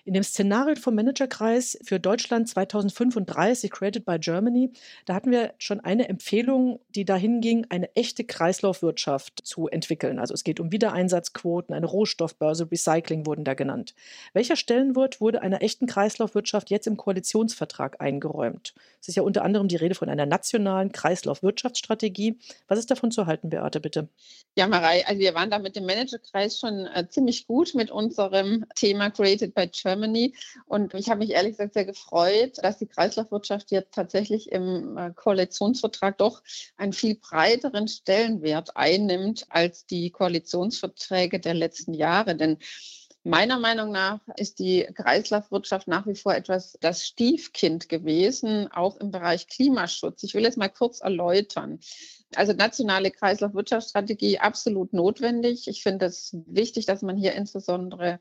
In 0.07 0.15
dem 0.15 0.23
Szenario 0.23 0.77
vom 0.77 0.95
Managerkreis 0.95 1.77
für 1.83 1.99
Deutschland 1.99 2.49
2035, 2.49 3.73
Created 3.73 4.05
by 4.05 4.21
Germany, 4.21 4.71
da 5.05 5.15
hatten 5.15 5.33
wir 5.33 5.55
schon 5.59 5.81
eine 5.81 6.09
Empfehlung, 6.09 6.79
die 6.95 7.05
dahin 7.05 7.41
ging, 7.41 7.67
eine 7.71 7.93
echte 7.97 8.23
Kreislaufwirtschaft 8.23 9.45
zu 9.45 9.67
entwickeln. 9.67 10.21
Also 10.21 10.33
es 10.33 10.45
geht 10.45 10.61
um 10.61 10.71
Wiedereinsatzquoten, 10.71 11.75
eine 11.75 11.87
Rohstoffbörse, 11.87 12.71
Recycling 12.71 13.27
wurden 13.27 13.43
da 13.45 13.55
genannt. 13.55 13.97
Welcher 14.33 14.55
Stellenwert 14.55 15.21
wurde 15.21 15.43
einer 15.43 15.61
echten 15.61 15.89
Kreislaufwirtschaft 15.89 16.71
jetzt 16.71 16.87
im 16.87 16.97
Koalitionsvertrag 16.97 18.01
eingeräumt? 18.01 18.75
Es 19.01 19.09
ist 19.09 19.17
ja 19.17 19.25
unter 19.25 19.43
anderem 19.43 19.67
die 19.67 19.75
Rede 19.75 19.97
von 19.97 20.09
einer 20.09 20.25
nationalen 20.25 20.93
Kreislaufwirtschaftsstrategie. 20.93 22.39
Was 22.69 22.79
ist 22.79 22.93
davon 22.93 23.11
zu 23.11 23.27
halten, 23.27 23.51
Beate, 23.51 23.81
bitte? 23.81 24.09
Ja, 24.57 24.69
Marei, 24.69 25.05
also 25.05 25.21
wir 25.21 25.35
waren 25.35 25.51
da 25.51 25.59
mit 25.59 25.75
dem 25.75 25.85
Managerkreis 25.85 26.61
schon 26.61 26.87
äh, 26.87 27.09
ziemlich 27.09 27.49
gut 27.49 27.75
mit 27.75 27.91
unserem 27.91 28.67
Thema 28.77 29.11
Created 29.11 29.53
by 29.53 29.67
Germany. 29.67 29.96
Germany. 29.97 30.35
Und 30.67 30.95
ich 30.95 31.09
habe 31.09 31.19
mich 31.19 31.31
ehrlich 31.31 31.53
gesagt 31.53 31.75
sehr 31.75 31.85
gefreut, 31.85 32.59
dass 32.63 32.79
die 32.79 32.87
Kreislaufwirtschaft 32.87 33.71
jetzt 33.71 33.95
tatsächlich 33.95 34.53
im 34.53 34.97
äh, 34.97 35.13
Koalitionsvertrag 35.13 36.19
doch 36.19 36.43
einen 36.77 36.93
viel 36.93 37.17
breiteren 37.17 37.89
Stellenwert 37.89 38.77
einnimmt 38.77 39.47
als 39.49 39.87
die 39.87 40.11
Koalitionsverträge 40.11 41.41
der 41.41 41.55
letzten 41.55 41.95
Jahre. 41.95 42.37
Denn 42.37 42.59
Meiner 43.29 43.59
Meinung 43.59 43.91
nach 43.91 44.21
ist 44.37 44.61
die 44.61 44.87
Kreislaufwirtschaft 44.95 45.89
nach 45.89 46.07
wie 46.07 46.15
vor 46.15 46.33
etwas 46.37 46.79
das 46.81 47.05
Stiefkind 47.05 47.89
gewesen, 47.89 48.71
auch 48.71 48.99
im 48.99 49.11
Bereich 49.11 49.49
Klimaschutz. 49.49 50.23
Ich 50.23 50.35
will 50.35 50.45
jetzt 50.45 50.57
mal 50.57 50.69
kurz 50.69 51.01
erläutern. 51.01 51.81
Also 52.37 52.53
nationale 52.53 53.11
Kreislaufwirtschaftsstrategie 53.11 54.39
absolut 54.39 54.93
notwendig. 54.93 55.67
Ich 55.67 55.83
finde 55.83 56.07
es 56.07 56.37
wichtig, 56.47 56.87
dass 56.87 57.03
man 57.03 57.17
hier 57.17 57.35
insbesondere 57.35 58.21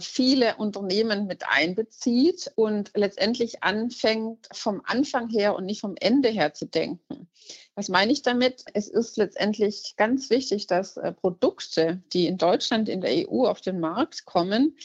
viele 0.00 0.56
Unternehmen 0.56 1.26
mit 1.26 1.44
einbezieht 1.48 2.52
und 2.54 2.90
letztendlich 2.94 3.62
anfängt, 3.64 4.48
vom 4.52 4.80
Anfang 4.84 5.28
her 5.28 5.56
und 5.56 5.66
nicht 5.66 5.80
vom 5.80 5.96
Ende 5.98 6.28
her 6.28 6.54
zu 6.54 6.66
denken. 6.66 7.28
Was 7.74 7.88
meine 7.88 8.12
ich 8.12 8.22
damit? 8.22 8.64
Es 8.74 8.88
ist 8.88 9.16
letztendlich 9.16 9.94
ganz 9.96 10.30
wichtig, 10.30 10.66
dass 10.66 10.96
äh, 10.96 11.12
Produkte, 11.12 12.02
die 12.12 12.26
in 12.26 12.38
Deutschland, 12.38 12.88
in 12.88 13.00
der 13.00 13.28
EU 13.28 13.46
auf 13.46 13.60
den 13.60 13.80
Markt 13.80 14.24
kommen, 14.24 14.76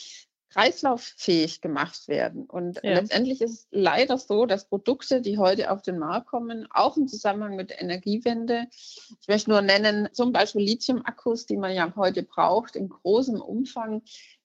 kreislauffähig 0.53 1.61
gemacht 1.61 2.07
werden. 2.07 2.45
Und 2.45 2.79
ja. 2.83 2.93
letztendlich 2.93 3.41
ist 3.41 3.51
es 3.51 3.67
leider 3.71 4.19
so, 4.19 4.45
dass 4.45 4.69
Produkte, 4.69 5.21
die 5.21 5.39
heute 5.39 5.71
auf 5.71 5.81
den 5.81 5.97
Markt 5.97 6.27
kommen, 6.27 6.67
auch 6.71 6.95
im 6.95 7.07
Zusammenhang 7.07 7.55
mit 7.55 7.71
der 7.71 7.81
Energiewende, 7.81 8.67
ich 8.69 9.27
möchte 9.27 9.49
nur 9.49 9.61
nennen, 9.61 10.09
zum 10.11 10.31
Beispiel 10.31 10.61
Lithium-Akkus, 10.61 11.47
die 11.47 11.57
man 11.57 11.73
ja 11.73 11.91
heute 11.95 12.21
braucht, 12.21 12.75
in 12.75 12.89
großem 12.89 13.41
Umfang, 13.41 14.03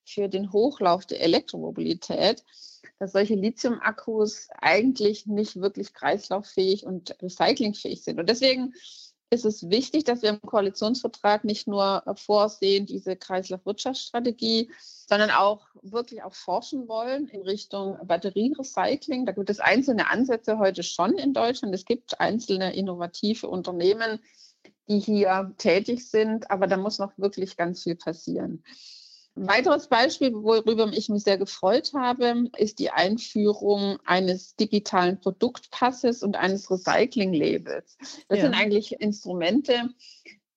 für 0.08 0.28
den 0.28 0.52
Hochlauf 0.52 1.06
der 1.06 1.20
Elektromobilität, 1.20 2.44
dass 2.98 3.12
solche 3.12 3.34
Lithium-Akkus 3.34 4.48
eigentlich 4.60 5.26
nicht 5.26 5.60
wirklich 5.60 5.94
kreislauffähig 5.94 6.84
und 6.84 7.16
recyclingfähig 7.22 8.02
sind. 8.02 8.18
Und 8.18 8.28
deswegen 8.28 8.74
ist 9.30 9.44
es 9.44 9.68
wichtig, 9.68 10.04
dass 10.04 10.22
wir 10.22 10.30
im 10.30 10.40
Koalitionsvertrag 10.40 11.44
nicht 11.44 11.68
nur 11.68 12.02
vorsehen, 12.16 12.86
diese 12.86 13.14
Kreislaufwirtschaftsstrategie, 13.14 14.70
sondern 15.06 15.30
auch 15.30 15.66
wirklich 15.82 16.22
auch 16.22 16.34
forschen 16.34 16.88
wollen 16.88 17.28
in 17.28 17.42
Richtung 17.42 17.98
Batterierecycling. 18.06 19.26
Da 19.26 19.32
gibt 19.32 19.50
es 19.50 19.60
einzelne 19.60 20.10
Ansätze 20.10 20.58
heute 20.58 20.82
schon 20.82 21.18
in 21.18 21.34
Deutschland. 21.34 21.74
Es 21.74 21.84
gibt 21.84 22.20
einzelne 22.20 22.74
innovative 22.74 23.48
Unternehmen, 23.48 24.20
die 24.88 24.98
hier 24.98 25.52
tätig 25.58 26.08
sind, 26.08 26.50
aber 26.50 26.66
da 26.66 26.78
muss 26.78 26.98
noch 26.98 27.12
wirklich 27.18 27.56
ganz 27.58 27.82
viel 27.82 27.96
passieren. 27.96 28.64
Ein 29.38 29.46
weiteres 29.46 29.86
Beispiel, 29.86 30.32
worüber 30.34 30.90
ich 30.92 31.08
mich 31.08 31.22
sehr 31.22 31.38
gefreut 31.38 31.92
habe, 31.94 32.50
ist 32.56 32.80
die 32.80 32.90
Einführung 32.90 33.98
eines 34.04 34.56
digitalen 34.56 35.20
Produktpasses 35.20 36.24
und 36.24 36.36
eines 36.36 36.68
Recycling-Labels. 36.68 37.98
Das 38.28 38.38
ja. 38.38 38.44
sind 38.44 38.54
eigentlich 38.54 39.00
Instrumente, 39.00 39.90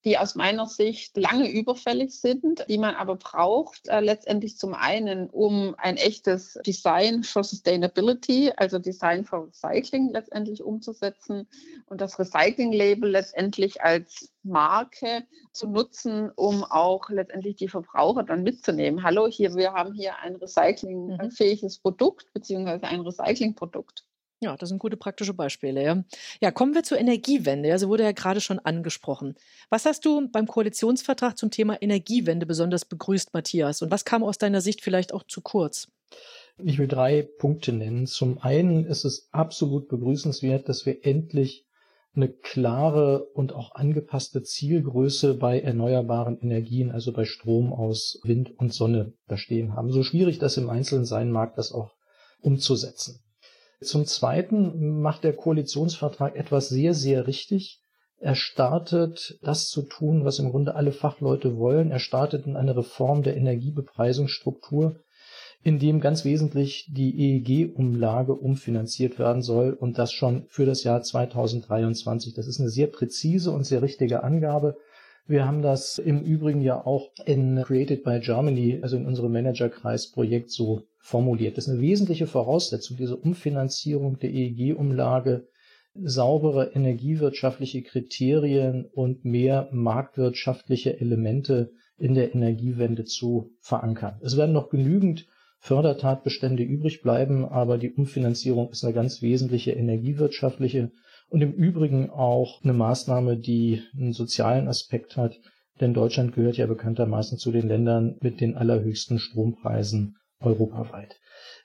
die 0.03 0.17
aus 0.17 0.35
meiner 0.35 0.65
Sicht 0.65 1.15
lange 1.15 1.49
überfällig 1.49 2.11
sind, 2.19 2.65
die 2.67 2.77
man 2.77 2.95
aber 2.95 3.15
braucht, 3.15 3.87
äh, 3.87 3.99
letztendlich 3.99 4.57
zum 4.57 4.73
einen, 4.73 5.29
um 5.29 5.75
ein 5.77 5.97
echtes 5.97 6.59
Design 6.65 7.23
for 7.23 7.43
Sustainability, 7.43 8.51
also 8.55 8.79
Design 8.79 9.25
for 9.25 9.47
Recycling 9.47 10.09
letztendlich 10.11 10.63
umzusetzen 10.63 11.47
und 11.85 12.01
das 12.01 12.17
Recycling-Label 12.17 13.09
letztendlich 13.09 13.81
als 13.81 14.31
Marke 14.43 15.23
zu 15.51 15.67
nutzen, 15.67 16.31
um 16.35 16.63
auch 16.63 17.09
letztendlich 17.09 17.57
die 17.57 17.67
Verbraucher 17.67 18.23
dann 18.23 18.43
mitzunehmen. 18.43 19.03
Hallo, 19.03 19.27
hier, 19.27 19.55
wir 19.55 19.73
haben 19.73 19.93
hier 19.93 20.17
ein 20.17 20.35
recyclingfähiges 20.35 21.77
mhm. 21.77 21.81
Produkt 21.81 22.33
beziehungsweise 22.33 22.85
ein 22.85 23.01
Recyclingprodukt. 23.01 24.05
Ja, 24.43 24.57
das 24.57 24.69
sind 24.69 24.79
gute 24.79 24.97
praktische 24.97 25.35
Beispiele. 25.35 25.83
Ja. 25.83 26.03
ja, 26.41 26.49
kommen 26.49 26.73
wir 26.73 26.81
zur 26.81 26.97
Energiewende. 26.97 27.77
Sie 27.77 27.87
wurde 27.87 28.03
ja 28.03 28.11
gerade 28.11 28.41
schon 28.41 28.57
angesprochen. 28.57 29.35
Was 29.69 29.85
hast 29.85 30.03
du 30.03 30.29
beim 30.29 30.47
Koalitionsvertrag 30.47 31.37
zum 31.37 31.51
Thema 31.51 31.79
Energiewende 31.79 32.47
besonders 32.47 32.85
begrüßt, 32.85 33.35
Matthias? 33.35 33.83
Und 33.83 33.91
was 33.91 34.03
kam 34.03 34.23
aus 34.23 34.39
deiner 34.39 34.61
Sicht 34.61 34.81
vielleicht 34.81 35.13
auch 35.13 35.23
zu 35.23 35.41
kurz? 35.41 35.89
Ich 36.57 36.79
will 36.79 36.87
drei 36.87 37.21
Punkte 37.21 37.71
nennen. 37.71 38.07
Zum 38.07 38.39
einen 38.39 38.85
ist 38.85 39.05
es 39.05 39.29
absolut 39.31 39.87
begrüßenswert, 39.89 40.67
dass 40.67 40.87
wir 40.87 41.05
endlich 41.05 41.67
eine 42.15 42.27
klare 42.27 43.23
und 43.33 43.53
auch 43.53 43.75
angepasste 43.75 44.41
Zielgröße 44.41 45.35
bei 45.35 45.61
erneuerbaren 45.61 46.39
Energien, 46.39 46.91
also 46.91 47.13
bei 47.13 47.25
Strom 47.25 47.71
aus 47.71 48.19
Wind 48.23 48.57
und 48.57 48.73
Sonne, 48.73 49.13
da 49.27 49.37
stehen 49.37 49.75
haben. 49.75 49.91
So 49.91 50.01
schwierig 50.01 50.39
das 50.39 50.57
im 50.57 50.69
Einzelnen 50.69 51.05
sein 51.05 51.31
mag, 51.31 51.55
das 51.55 51.71
auch 51.71 51.91
umzusetzen. 52.41 53.21
Zum 53.81 54.05
Zweiten 54.05 55.01
macht 55.01 55.23
der 55.23 55.33
Koalitionsvertrag 55.33 56.35
etwas 56.35 56.69
sehr, 56.69 56.93
sehr 56.93 57.25
richtig. 57.25 57.81
Er 58.19 58.35
startet 58.35 59.39
das 59.41 59.69
zu 59.69 59.81
tun, 59.81 60.23
was 60.23 60.37
im 60.37 60.51
Grunde 60.51 60.75
alle 60.75 60.91
Fachleute 60.91 61.57
wollen. 61.57 61.89
Er 61.89 61.97
startet 61.97 62.45
in 62.45 62.55
eine 62.55 62.77
Reform 62.77 63.23
der 63.23 63.35
Energiebepreisungsstruktur, 63.35 64.97
in 65.63 65.79
dem 65.79 65.99
ganz 65.99 66.23
wesentlich 66.23 66.91
die 66.91 67.41
EEG-Umlage 67.41 68.35
umfinanziert 68.35 69.17
werden 69.17 69.41
soll 69.41 69.73
und 69.73 69.97
das 69.97 70.11
schon 70.11 70.45
für 70.47 70.67
das 70.67 70.83
Jahr 70.83 71.01
2023. 71.01 72.35
Das 72.35 72.45
ist 72.45 72.59
eine 72.59 72.69
sehr 72.69 72.87
präzise 72.87 73.49
und 73.49 73.63
sehr 73.63 73.81
richtige 73.81 74.21
Angabe. 74.21 74.77
Wir 75.25 75.47
haben 75.47 75.63
das 75.63 75.97
im 75.97 76.21
Übrigen 76.21 76.61
ja 76.61 76.85
auch 76.85 77.09
in 77.25 77.63
Created 77.63 78.03
by 78.03 78.19
Germany, 78.19 78.79
also 78.83 78.97
in 78.97 79.07
unserem 79.07 79.31
Managerkreis-Projekt 79.31 80.51
so 80.51 80.83
formuliert. 81.01 81.57
Das 81.57 81.67
ist 81.67 81.73
eine 81.73 81.81
wesentliche 81.81 82.27
Voraussetzung, 82.27 82.97
diese 82.97 83.17
Umfinanzierung 83.17 84.19
der 84.19 84.31
EEG-Umlage, 84.31 85.47
saubere 85.93 86.71
energiewirtschaftliche 86.73 87.81
Kriterien 87.81 88.85
und 88.85 89.25
mehr 89.25 89.67
marktwirtschaftliche 89.71 90.99
Elemente 90.99 91.71
in 91.97 92.13
der 92.13 92.33
Energiewende 92.33 93.03
zu 93.03 93.51
verankern. 93.59 94.19
Es 94.21 94.37
werden 94.37 94.53
noch 94.53 94.69
genügend 94.69 95.27
Fördertatbestände 95.59 96.63
übrig 96.63 97.01
bleiben, 97.01 97.45
aber 97.45 97.77
die 97.77 97.91
Umfinanzierung 97.91 98.69
ist 98.69 98.83
eine 98.83 98.93
ganz 98.93 99.21
wesentliche 99.21 99.73
energiewirtschaftliche 99.73 100.91
und 101.29 101.41
im 101.41 101.53
Übrigen 101.53 102.09
auch 102.09 102.63
eine 102.63 102.73
Maßnahme, 102.73 103.37
die 103.37 103.81
einen 103.95 104.13
sozialen 104.13 104.67
Aspekt 104.67 105.17
hat, 105.17 105.39
denn 105.79 105.93
Deutschland 105.93 106.33
gehört 106.33 106.57
ja 106.57 106.67
bekanntermaßen 106.67 107.37
zu 107.37 107.51
den 107.51 107.67
Ländern 107.67 108.17
mit 108.21 108.41
den 108.41 108.55
allerhöchsten 108.55 109.19
Strompreisen 109.19 110.15
europaweit. 110.41 111.19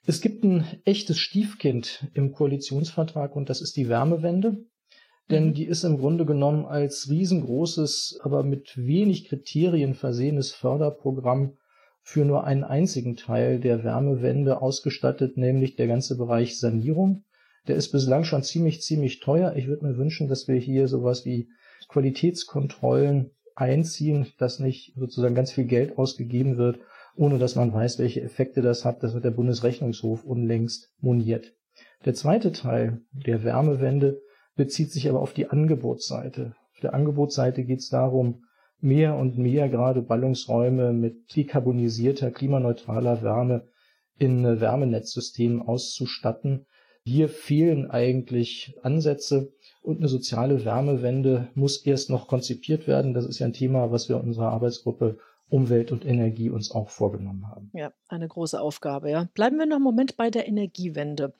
Es 0.06 0.20
gibt 0.20 0.44
ein 0.44 0.64
echtes 0.84 1.18
Stiefkind 1.18 2.06
im 2.14 2.32
Koalitionsvertrag 2.32 3.34
und 3.34 3.50
das 3.50 3.60
ist 3.60 3.76
die 3.76 3.88
Wärmewende. 3.88 4.64
Denn 5.30 5.48
mhm. 5.48 5.54
die 5.54 5.64
ist 5.64 5.84
im 5.84 5.98
Grunde 5.98 6.24
genommen 6.24 6.66
als 6.66 7.08
riesengroßes, 7.10 8.20
aber 8.22 8.44
mit 8.44 8.76
wenig 8.76 9.28
Kriterien 9.28 9.94
versehenes 9.94 10.52
Förderprogramm 10.52 11.56
für 12.02 12.24
nur 12.24 12.44
einen 12.44 12.62
einzigen 12.62 13.16
Teil 13.16 13.58
der 13.58 13.82
Wärmewende 13.82 14.62
ausgestattet, 14.62 15.36
nämlich 15.36 15.74
der 15.74 15.88
ganze 15.88 16.16
Bereich 16.16 16.60
Sanierung. 16.60 17.24
Der 17.66 17.74
ist 17.74 17.90
bislang 17.90 18.22
schon 18.22 18.44
ziemlich, 18.44 18.80
ziemlich 18.82 19.18
teuer. 19.18 19.56
Ich 19.56 19.66
würde 19.66 19.84
mir 19.84 19.96
wünschen, 19.96 20.28
dass 20.28 20.46
wir 20.46 20.54
hier 20.54 20.86
sowas 20.86 21.24
wie 21.24 21.48
Qualitätskontrollen 21.88 23.32
einziehen, 23.56 24.28
dass 24.38 24.60
nicht 24.60 24.94
sozusagen 24.96 25.34
ganz 25.34 25.50
viel 25.50 25.64
Geld 25.64 25.98
ausgegeben 25.98 26.56
wird, 26.56 26.78
ohne 27.16 27.38
dass 27.38 27.56
man 27.56 27.72
weiß, 27.72 27.98
welche 27.98 28.22
Effekte 28.22 28.62
das 28.62 28.84
hat. 28.84 29.02
Das 29.02 29.14
hat 29.14 29.24
der 29.24 29.30
Bundesrechnungshof 29.30 30.24
unlängst 30.24 30.92
moniert. 31.00 31.54
Der 32.04 32.14
zweite 32.14 32.52
Teil 32.52 33.02
der 33.12 33.44
Wärmewende 33.44 34.20
bezieht 34.54 34.92
sich 34.92 35.08
aber 35.08 35.20
auf 35.20 35.32
die 35.32 35.48
Angebotsseite. 35.48 36.54
Auf 36.74 36.80
der 36.80 36.94
Angebotsseite 36.94 37.64
geht 37.64 37.80
es 37.80 37.88
darum, 37.88 38.44
mehr 38.80 39.16
und 39.16 39.38
mehr 39.38 39.68
gerade 39.68 40.02
Ballungsräume 40.02 40.92
mit 40.92 41.34
dekarbonisierter, 41.36 42.30
klimaneutraler 42.30 43.22
Wärme 43.22 43.68
in 44.18 44.44
Wärmenetzsystemen 44.60 45.62
auszustatten. 45.62 46.66
Hier 47.04 47.28
fehlen 47.28 47.90
eigentlich 47.90 48.76
Ansätze 48.82 49.52
und 49.82 49.98
eine 49.98 50.08
soziale 50.08 50.64
Wärmewende 50.64 51.48
muss 51.54 51.84
erst 51.84 52.10
noch 52.10 52.28
konzipiert 52.28 52.86
werden. 52.86 53.14
Das 53.14 53.26
ist 53.26 53.38
ja 53.38 53.46
ein 53.46 53.52
Thema, 53.52 53.92
was 53.92 54.08
wir 54.08 54.16
in 54.16 54.26
unserer 54.26 54.50
Arbeitsgruppe 54.50 55.18
Umwelt 55.48 55.92
und 55.92 56.04
Energie 56.04 56.50
uns 56.50 56.72
auch 56.72 56.88
vorgenommen 56.88 57.46
haben. 57.48 57.70
Ja, 57.72 57.92
eine 58.08 58.26
große 58.26 58.60
Aufgabe, 58.60 59.10
ja. 59.10 59.28
Bleiben 59.34 59.58
wir 59.58 59.66
noch 59.66 59.76
einen 59.76 59.84
Moment 59.84 60.16
bei 60.16 60.30
der 60.30 60.48
Energiewende. 60.48 61.34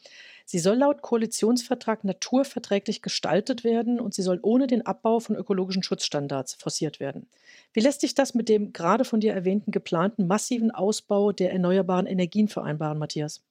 Sie 0.45 0.61
soll 0.61 0.77
laut 0.77 1.03
Koalitionsvertrag 1.03 2.05
naturverträglich 2.05 3.03
gestaltet 3.03 3.65
werden 3.65 3.99
und 3.99 4.15
sie 4.15 4.23
soll 4.23 4.39
ohne 4.43 4.69
den 4.69 4.87
Abbau 4.87 5.19
von 5.19 5.35
ökologischen 5.35 5.83
Schutzstandards 5.83 6.55
forciert 6.55 7.01
werden. 7.01 7.27
Wie 7.73 7.81
lässt 7.81 8.01
sich 8.01 8.15
das 8.15 8.35
mit 8.35 8.49
dem 8.49 8.73
gerade 8.73 9.05
von 9.05 9.19
dir 9.19 9.33
erwähnten 9.33 9.73
geplanten 9.73 10.29
massiven 10.29 10.71
Ausbau 10.71 11.33
der 11.33 11.53
erneuerbaren 11.53 12.07
Energien 12.07 12.47
vereinbaren, 12.47 12.99
Matthias? 12.99 13.43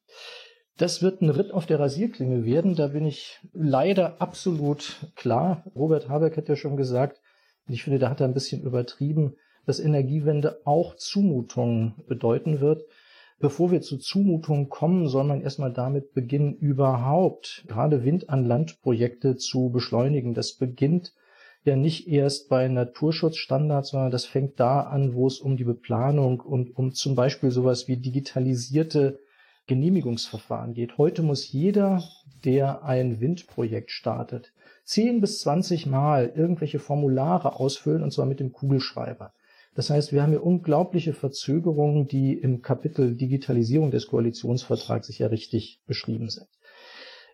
Das 0.77 1.01
wird 1.01 1.21
ein 1.21 1.29
Ritt 1.29 1.51
auf 1.51 1.65
der 1.65 1.81
Rasierklinge 1.81 2.45
werden. 2.45 2.75
Da 2.75 2.87
bin 2.87 3.05
ich 3.05 3.41
leider 3.51 4.21
absolut 4.21 5.11
klar. 5.15 5.65
Robert 5.75 6.07
Habeck 6.07 6.37
hat 6.37 6.47
ja 6.47 6.55
schon 6.55 6.77
gesagt, 6.77 7.19
ich 7.67 7.83
finde, 7.83 7.99
da 7.99 8.09
hat 8.09 8.21
er 8.21 8.27
ein 8.27 8.33
bisschen 8.33 8.61
übertrieben, 8.61 9.35
dass 9.65 9.79
Energiewende 9.79 10.61
auch 10.65 10.95
Zumutungen 10.95 11.95
bedeuten 12.07 12.59
wird. 12.61 12.83
Bevor 13.39 13.71
wir 13.71 13.81
zu 13.81 13.97
Zumutungen 13.97 14.69
kommen, 14.69 15.07
soll 15.07 15.25
man 15.25 15.41
erstmal 15.41 15.73
damit 15.73 16.13
beginnen, 16.13 16.55
überhaupt 16.55 17.65
gerade 17.67 18.03
Wind 18.05 18.29
an 18.29 18.45
Land 18.45 18.81
Projekte 18.81 19.35
zu 19.35 19.69
beschleunigen. 19.69 20.33
Das 20.33 20.53
beginnt 20.53 21.13
ja 21.65 21.75
nicht 21.75 22.07
erst 22.07 22.47
bei 22.47 22.67
Naturschutzstandards, 22.67 23.89
sondern 23.89 24.11
das 24.11 24.25
fängt 24.25 24.59
da 24.59 24.81
an, 24.81 25.15
wo 25.15 25.27
es 25.27 25.39
um 25.39 25.57
die 25.57 25.63
Beplanung 25.63 26.39
und 26.39 26.77
um 26.77 26.93
zum 26.93 27.15
Beispiel 27.15 27.51
sowas 27.51 27.87
wie 27.87 27.97
digitalisierte 27.97 29.19
Genehmigungsverfahren 29.67 30.73
geht. 30.73 30.97
Heute 30.97 31.23
muss 31.23 31.51
jeder, 31.51 32.03
der 32.45 32.83
ein 32.83 33.19
Windprojekt 33.19 33.91
startet, 33.91 34.53
10 34.83 35.19
bis 35.21 35.39
20 35.41 35.87
Mal 35.87 36.31
irgendwelche 36.35 36.77
Formulare 36.77 37.59
ausfüllen, 37.59 38.03
und 38.03 38.11
zwar 38.11 38.27
mit 38.27 38.39
dem 38.39 38.51
Kugelschreiber. 38.51 39.33
Das 39.75 39.89
heißt, 39.89 40.13
wir 40.13 40.23
haben 40.23 40.31
hier 40.31 40.43
unglaubliche 40.43 41.13
Verzögerungen, 41.13 42.07
die 42.07 42.33
im 42.33 42.61
Kapitel 42.61 43.15
Digitalisierung 43.15 43.91
des 43.91 44.07
Koalitionsvertrags 44.07 45.07
sicher 45.07 45.31
richtig 45.31 45.81
beschrieben 45.85 46.29
sind. 46.29 46.47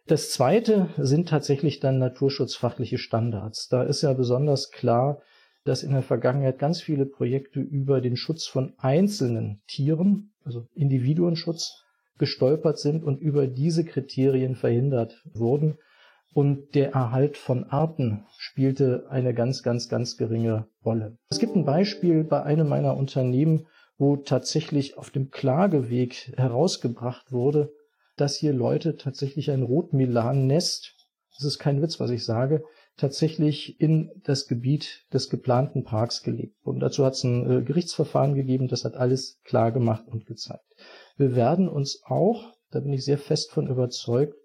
Das 0.07 0.31
zweite 0.31 0.89
sind 0.97 1.29
tatsächlich 1.29 1.79
dann 1.79 1.99
naturschutzfachliche 1.99 2.97
Standards. 2.97 3.69
Da 3.69 3.83
ist 3.83 4.01
ja 4.01 4.11
besonders 4.13 4.71
klar, 4.71 5.21
dass 5.63 5.83
in 5.83 5.91
der 5.91 6.01
Vergangenheit 6.01 6.57
ganz 6.57 6.81
viele 6.81 7.05
Projekte 7.05 7.59
über 7.59 8.01
den 8.01 8.17
Schutz 8.17 8.47
von 8.47 8.73
einzelnen 8.77 9.61
Tieren, 9.67 10.31
also 10.43 10.67
Individuenschutz, 10.73 11.83
gestolpert 12.17 12.79
sind 12.79 13.03
und 13.03 13.21
über 13.21 13.45
diese 13.45 13.85
Kriterien 13.85 14.55
verhindert 14.55 15.23
wurden 15.33 15.77
und 16.33 16.75
der 16.75 16.93
Erhalt 16.93 17.37
von 17.37 17.65
Arten 17.65 18.25
spielte 18.37 19.05
eine 19.09 19.33
ganz, 19.33 19.63
ganz, 19.63 19.89
ganz 19.89 20.17
geringe 20.17 20.67
Rolle. 20.85 21.17
Es 21.29 21.39
gibt 21.39 21.55
ein 21.55 21.65
Beispiel 21.65 22.23
bei 22.23 22.43
einem 22.43 22.69
meiner 22.69 22.95
Unternehmen, 22.95 23.67
wo 23.97 24.15
tatsächlich 24.17 24.97
auf 24.97 25.09
dem 25.09 25.29
Klageweg 25.29 26.33
herausgebracht 26.37 27.31
wurde, 27.31 27.71
dass 28.15 28.35
hier 28.35 28.53
Leute 28.53 28.97
tatsächlich 28.97 29.51
ein 29.51 29.63
Rotmilan-Nest, 29.63 30.95
das 31.35 31.45
ist 31.45 31.59
kein 31.59 31.81
Witz, 31.81 31.99
was 31.99 32.09
ich 32.11 32.25
sage, 32.25 32.63
tatsächlich 32.97 33.79
in 33.79 34.11
das 34.23 34.47
Gebiet 34.47 35.05
des 35.13 35.29
geplanten 35.29 35.83
Parks 35.83 36.23
gelegt 36.23 36.55
wurden. 36.63 36.79
Dazu 36.79 37.05
hat 37.05 37.13
es 37.13 37.23
ein 37.23 37.49
äh, 37.49 37.61
Gerichtsverfahren 37.63 38.35
gegeben, 38.35 38.67
das 38.67 38.85
hat 38.85 38.95
alles 38.95 39.39
klar 39.43 39.71
gemacht 39.71 40.07
und 40.07 40.25
gezeigt. 40.25 40.65
Wir 41.17 41.35
werden 41.35 41.69
uns 41.69 42.01
auch, 42.05 42.53
da 42.71 42.79
bin 42.79 42.93
ich 42.93 43.05
sehr 43.05 43.17
fest 43.17 43.51
von 43.51 43.67
überzeugt, 43.67 44.35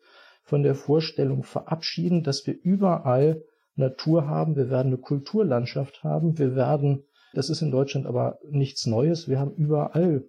von 0.46 0.62
der 0.62 0.76
Vorstellung 0.76 1.42
verabschieden, 1.42 2.22
dass 2.22 2.46
wir 2.46 2.54
überall 2.62 3.42
Natur 3.74 4.28
haben, 4.28 4.56
wir 4.56 4.70
werden 4.70 4.88
eine 4.88 4.98
Kulturlandschaft 4.98 6.04
haben, 6.04 6.38
wir 6.38 6.54
werden, 6.54 7.02
das 7.34 7.50
ist 7.50 7.62
in 7.62 7.72
Deutschland 7.72 8.06
aber 8.06 8.38
nichts 8.48 8.86
Neues, 8.86 9.28
wir 9.28 9.40
haben 9.40 9.54
überall 9.56 10.24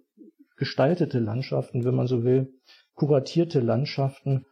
gestaltete 0.56 1.20
Landschaften, 1.20 1.84
wenn 1.84 1.94
man 1.94 2.08
so 2.08 2.24
will, 2.24 2.52
kuratierte 2.94 3.60
Landschaften. 3.60 4.44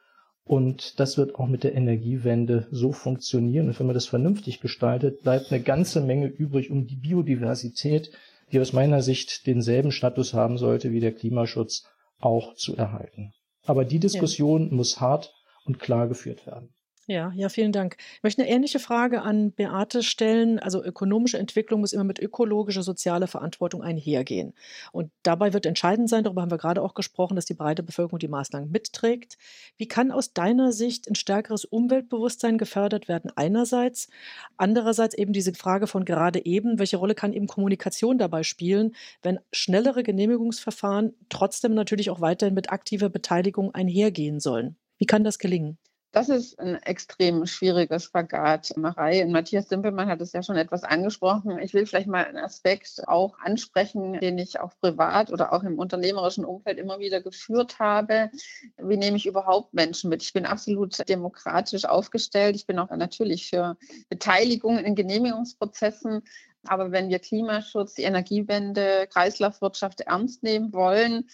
Und 0.45 1.01
das 1.01 1.19
wird 1.19 1.35
auch 1.35 1.49
mit 1.49 1.65
der 1.65 1.75
Energiewende 1.75 2.69
so 2.71 2.93
funktionieren. 2.93 3.67
Und 3.67 3.81
wenn 3.81 3.87
man 3.87 3.95
das 3.95 4.07
vernünftig 4.07 4.61
gestaltet, 4.61 5.23
bleibt 5.23 5.51
eine 5.51 5.61
ganze 5.61 6.01
Menge 6.01 6.29
übrig, 6.29 6.71
um 6.71 6.87
die 6.87 6.95
Biodiversität, 6.95 8.13
die 8.53 8.61
aus 8.61 8.73
meiner 8.73 9.03
Sicht 9.03 9.49
denselben 9.49 9.91
Status 9.91 10.33
haben 10.33 10.59
sollte 10.59 10.93
wie 10.93 11.01
der 11.01 11.13
Klimaschutz, 11.13 11.89
auch 12.21 12.55
zu 12.55 12.77
erhalten. 12.77 13.33
Aber 13.65 13.85
die 13.85 13.99
Diskussion 13.99 14.69
ja. 14.69 14.75
muss 14.75 15.01
hart 15.01 15.35
und 15.67 15.79
klar 15.79 16.09
geführt 16.09 16.47
werden. 16.47 16.73
Ja, 17.09 17.31
ja, 17.37 17.49
vielen 17.49 17.71
Dank. 17.71 17.97
Ich 18.17 18.23
möchte 18.25 18.43
eine 18.43 18.51
ähnliche 18.51 18.81
Frage 18.81 19.23
an 19.23 19.53
Beate 19.53 20.03
stellen. 20.03 20.59
Also 20.59 20.83
ökonomische 20.83 21.39
Entwicklung 21.39 21.81
muss 21.81 21.93
immer 21.93 22.03
mit 22.03 22.19
ökologischer, 22.19 22.83
sozialer 22.83 23.29
Verantwortung 23.29 23.81
einhergehen. 23.81 24.55
Und 24.91 25.13
dabei 25.23 25.53
wird 25.53 25.67
entscheidend 25.67 26.09
sein, 26.09 26.25
darüber 26.25 26.43
haben 26.43 26.51
wir 26.51 26.59
gerade 26.59 26.83
auch 26.83 26.95
gesprochen, 26.95 27.37
dass 27.37 27.45
die 27.45 27.55
breite 27.55 27.85
Bevölkerung 27.85 28.19
die 28.19 28.27
Maßnahmen 28.27 28.73
mitträgt. 28.73 29.39
Wie 29.77 29.87
kann 29.87 30.11
aus 30.11 30.33
deiner 30.33 30.73
Sicht 30.73 31.09
ein 31.09 31.15
stärkeres 31.15 31.65
Umweltbewusstsein 31.65 32.59
gefördert 32.59 33.07
werden 33.07 33.31
einerseits? 33.37 34.09
Andererseits 34.57 35.15
eben 35.15 35.33
diese 35.33 35.55
Frage 35.55 35.87
von 35.87 36.05
gerade 36.05 36.45
eben, 36.45 36.81
welche 36.81 36.97
Rolle 36.97 37.15
kann 37.15 37.33
eben 37.33 37.47
Kommunikation 37.47 38.19
dabei 38.19 38.43
spielen, 38.43 38.97
wenn 39.23 39.39
schnellere 39.53 40.03
Genehmigungsverfahren 40.03 41.15
trotzdem 41.29 41.73
natürlich 41.75 42.11
auch 42.11 42.21
weiterhin 42.21 42.55
mit 42.55 42.73
aktiver 42.73 43.11
Beteiligung 43.11 43.73
einhergehen 43.73 44.41
sollen? 44.41 44.77
Wie 44.99 45.07
kann 45.07 45.25
das 45.25 45.39
gelingen? 45.39 45.79
Das 46.17 46.31
ist 46.31 46.59
ein 46.59 46.77
extrem 46.77 47.45
schwieriges 47.45 48.05
Spagat, 48.05 48.75
Marei. 48.79 49.23
Und 49.23 49.33
Matthias 49.33 49.69
Simpelmann 49.69 50.09
hat 50.09 50.23
es 50.23 50.33
ja 50.33 50.43
schon 50.43 50.57
etwas 50.57 50.83
angesprochen. 50.83 51.59
Ich 51.59 51.75
will 51.75 51.85
vielleicht 51.85 52.07
mal 52.07 52.25
einen 52.25 52.39
Aspekt 52.39 53.03
auch 53.07 53.39
ansprechen, 53.39 54.19
den 54.21 54.39
ich 54.39 54.59
auch 54.59 54.73
privat 54.81 55.31
oder 55.31 55.53
auch 55.53 55.63
im 55.63 55.79
unternehmerischen 55.79 56.47
Umfeld 56.47 56.79
immer 56.79 57.01
wieder 57.01 57.21
geführt 57.21 57.79
habe. 57.81 58.31
Wie 58.79 58.97
nehme 58.97 59.19
ich 59.19 59.27
überhaupt 59.27 59.75
Menschen 59.75 60.09
mit? 60.09 60.23
Ich 60.23 60.33
bin 60.33 60.47
absolut 60.47 61.07
demokratisch 61.07 61.85
aufgestellt. 61.85 62.57
Ich 62.57 62.67
bin 62.67 62.79
auch 62.79 62.89
natürlich 62.89 63.51
für 63.51 63.77
Beteiligung 64.09 64.79
in 64.79 64.95
Genehmigungsprozessen. 64.95 66.23
Aber 66.69 66.93
wenn 66.93 67.09
wir 67.09 67.19
Klimaschutz, 67.19 67.95
die 67.95 68.03
Energiewende, 68.03 69.07
Kreislaufwirtschaft 69.13 70.03
ernst 70.03 70.43
nehmen 70.43 70.73
wollen, 70.73 71.29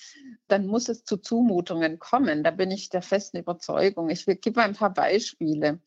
dann 0.49 0.67
muss 0.67 0.89
es 0.89 1.05
zu 1.05 1.17
Zumutungen 1.17 1.99
kommen. 1.99 2.43
Da 2.45 2.51
bin 2.51 2.71
ich 2.71 2.89
der 2.89 3.03
festen 3.03 3.39
Überzeugung. 3.39 4.11
Ich 4.11 4.27
gebe 4.27 4.63
ein 4.63 4.75
paar 4.75 4.93
Beispiele. 4.93 5.81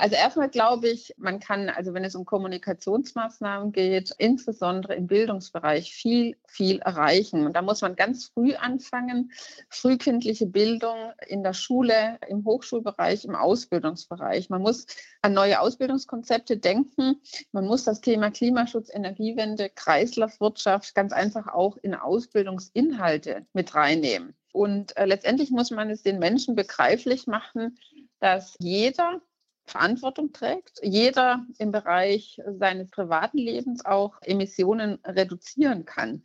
Also 0.00 0.16
erstmal 0.16 0.48
glaube 0.48 0.88
ich, 0.88 1.12
man 1.18 1.40
kann, 1.40 1.68
also 1.68 1.92
wenn 1.92 2.04
es 2.04 2.14
um 2.14 2.24
Kommunikationsmaßnahmen 2.24 3.70
geht, 3.70 4.14
insbesondere 4.16 4.94
im 4.94 5.06
Bildungsbereich 5.06 5.92
viel, 5.92 6.38
viel 6.48 6.78
erreichen. 6.78 7.44
Und 7.44 7.54
da 7.54 7.60
muss 7.60 7.82
man 7.82 7.96
ganz 7.96 8.30
früh 8.32 8.54
anfangen. 8.54 9.30
Frühkindliche 9.68 10.46
Bildung 10.46 11.12
in 11.26 11.42
der 11.42 11.52
Schule, 11.52 12.18
im 12.28 12.46
Hochschulbereich, 12.46 13.26
im 13.26 13.34
Ausbildungsbereich. 13.34 14.48
Man 14.48 14.62
muss 14.62 14.86
an 15.20 15.34
neue 15.34 15.60
Ausbildungskonzepte 15.60 16.56
denken. 16.56 17.20
Man 17.52 17.66
muss 17.66 17.84
das 17.84 18.00
Thema 18.00 18.30
Klimaschutz, 18.30 18.88
Energiewende, 18.90 19.68
Kreislaufwirtschaft 19.68 20.94
ganz 20.94 21.12
einfach 21.12 21.46
auch 21.48 21.76
in 21.76 21.94
Ausbildungsinhalte 21.94 23.44
mit 23.52 23.74
reinnehmen. 23.74 24.34
Und 24.52 24.96
äh, 24.96 25.04
letztendlich 25.04 25.50
muss 25.50 25.70
man 25.70 25.90
es 25.90 26.02
den 26.02 26.18
Menschen 26.18 26.54
begreiflich 26.54 27.26
machen, 27.26 27.78
dass 28.18 28.56
jeder 28.58 29.20
Verantwortung 29.66 30.32
trägt, 30.32 30.80
jeder 30.82 31.44
im 31.58 31.70
Bereich 31.70 32.40
seines 32.58 32.90
privaten 32.90 33.38
Lebens 33.38 33.84
auch 33.84 34.20
Emissionen 34.22 34.98
reduzieren 35.04 35.84
kann. 35.84 36.24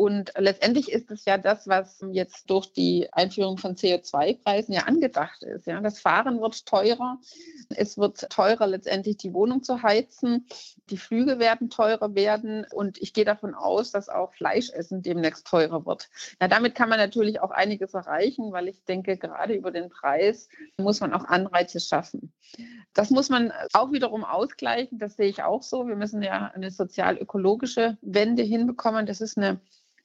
Und 0.00 0.32
letztendlich 0.38 0.90
ist 0.90 1.10
es 1.10 1.26
ja 1.26 1.36
das, 1.36 1.68
was 1.68 2.02
jetzt 2.10 2.48
durch 2.48 2.72
die 2.72 3.12
Einführung 3.12 3.58
von 3.58 3.74
CO2-Preisen 3.74 4.72
ja 4.72 4.84
angedacht 4.84 5.42
ist. 5.42 5.66
Ja. 5.66 5.78
Das 5.82 6.00
Fahren 6.00 6.40
wird 6.40 6.64
teurer. 6.64 7.18
Es 7.68 7.98
wird 7.98 8.30
teurer, 8.30 8.66
letztendlich 8.66 9.18
die 9.18 9.34
Wohnung 9.34 9.62
zu 9.62 9.82
heizen. 9.82 10.46
Die 10.88 10.96
Flüge 10.96 11.38
werden 11.38 11.68
teurer 11.68 12.14
werden. 12.14 12.64
Und 12.72 12.96
ich 12.96 13.12
gehe 13.12 13.26
davon 13.26 13.54
aus, 13.54 13.90
dass 13.90 14.08
auch 14.08 14.32
Fleischessen 14.32 15.02
demnächst 15.02 15.46
teurer 15.46 15.84
wird. 15.84 16.08
Ja, 16.40 16.48
damit 16.48 16.74
kann 16.74 16.88
man 16.88 16.98
natürlich 16.98 17.42
auch 17.42 17.50
einiges 17.50 17.92
erreichen, 17.92 18.52
weil 18.52 18.68
ich 18.68 18.82
denke, 18.86 19.18
gerade 19.18 19.52
über 19.52 19.70
den 19.70 19.90
Preis 19.90 20.48
muss 20.78 21.00
man 21.00 21.12
auch 21.12 21.24
Anreize 21.24 21.78
schaffen. 21.78 22.32
Das 22.94 23.10
muss 23.10 23.28
man 23.28 23.52
auch 23.74 23.92
wiederum 23.92 24.24
ausgleichen. 24.24 24.98
Das 24.98 25.16
sehe 25.16 25.28
ich 25.28 25.42
auch 25.42 25.62
so. 25.62 25.86
Wir 25.86 25.96
müssen 25.96 26.22
ja 26.22 26.50
eine 26.54 26.70
sozial-ökologische 26.70 27.98
Wende 28.00 28.42
hinbekommen. 28.42 29.04
Das 29.04 29.20
ist 29.20 29.36
eine 29.36 29.60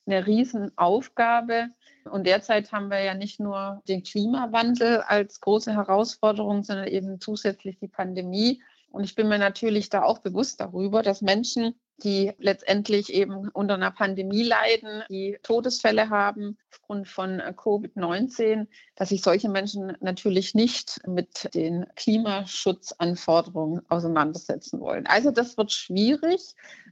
eine 0.06 0.26
Riesenaufgabe. 0.26 1.70
Und 2.06 2.28
derzeit 2.28 2.72
haben 2.72 2.90
wir 2.90 3.04
ja 3.04 3.14
nicht 3.14 3.40
nur 3.40 3.82
den 3.88 4.04
Klimawandel 4.04 5.02
als 5.02 5.42
große 5.42 5.74
Herausforderung, 5.74 6.64
sondern 6.64 6.88
eben 6.88 7.20
zusätzlich 7.20 7.80
die 7.80 7.88
Pandemie. 7.88 8.62
Und 8.92 9.04
ich 9.04 9.16
bin 9.16 9.28
mir 9.28 9.40
natürlich 9.40 9.90
da 9.90 10.04
auch 10.04 10.20
bewusst 10.20 10.62
darüber, 10.62 11.02
dass 11.02 11.22
Menschen 11.22 11.76
die 12.04 12.34
letztendlich 12.40 13.14
eben 13.14 13.50
unter 13.50 13.76
einer 13.76 13.92
Pandemie 13.92 14.44
leiden, 14.44 15.04
die 15.10 15.38
Todesfälle 15.44 16.10
haben 16.10 16.58
aufgrund 16.72 17.08
von 17.08 17.40
äh, 17.40 17.54
Covid-19, 17.56 18.68
dass 18.96 19.10
sich 19.10 19.22
solche 19.22 19.50
Menschen 19.50 19.96
natürlich 20.02 20.54
nicht 20.56 21.00
mit 21.08 21.54
den 21.54 21.86
Klimaschutzanforderungen 21.96 23.82
auseinandersetzen 23.90 24.80
wollen. 24.82 25.08
Also 25.08 25.32
das 25.32 25.58
wird 25.58 25.72
schwierig, 25.72 26.42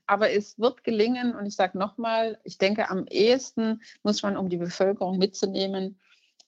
aber 0.08 0.32
es 0.32 0.60
wird 0.60 0.84
gelingen. 0.84 1.36
Und 1.36 1.46
ich 1.46 1.56
sage 1.56 1.78
nochmal, 1.78 2.40
ich 2.44 2.58
denke, 2.58 2.90
am 2.90 3.06
ehesten 3.08 3.82
muss 4.04 4.24
man, 4.24 4.38
um 4.38 4.50
die 4.50 4.58
Bevölkerung 4.58 5.18
mitzunehmen, 5.18 6.00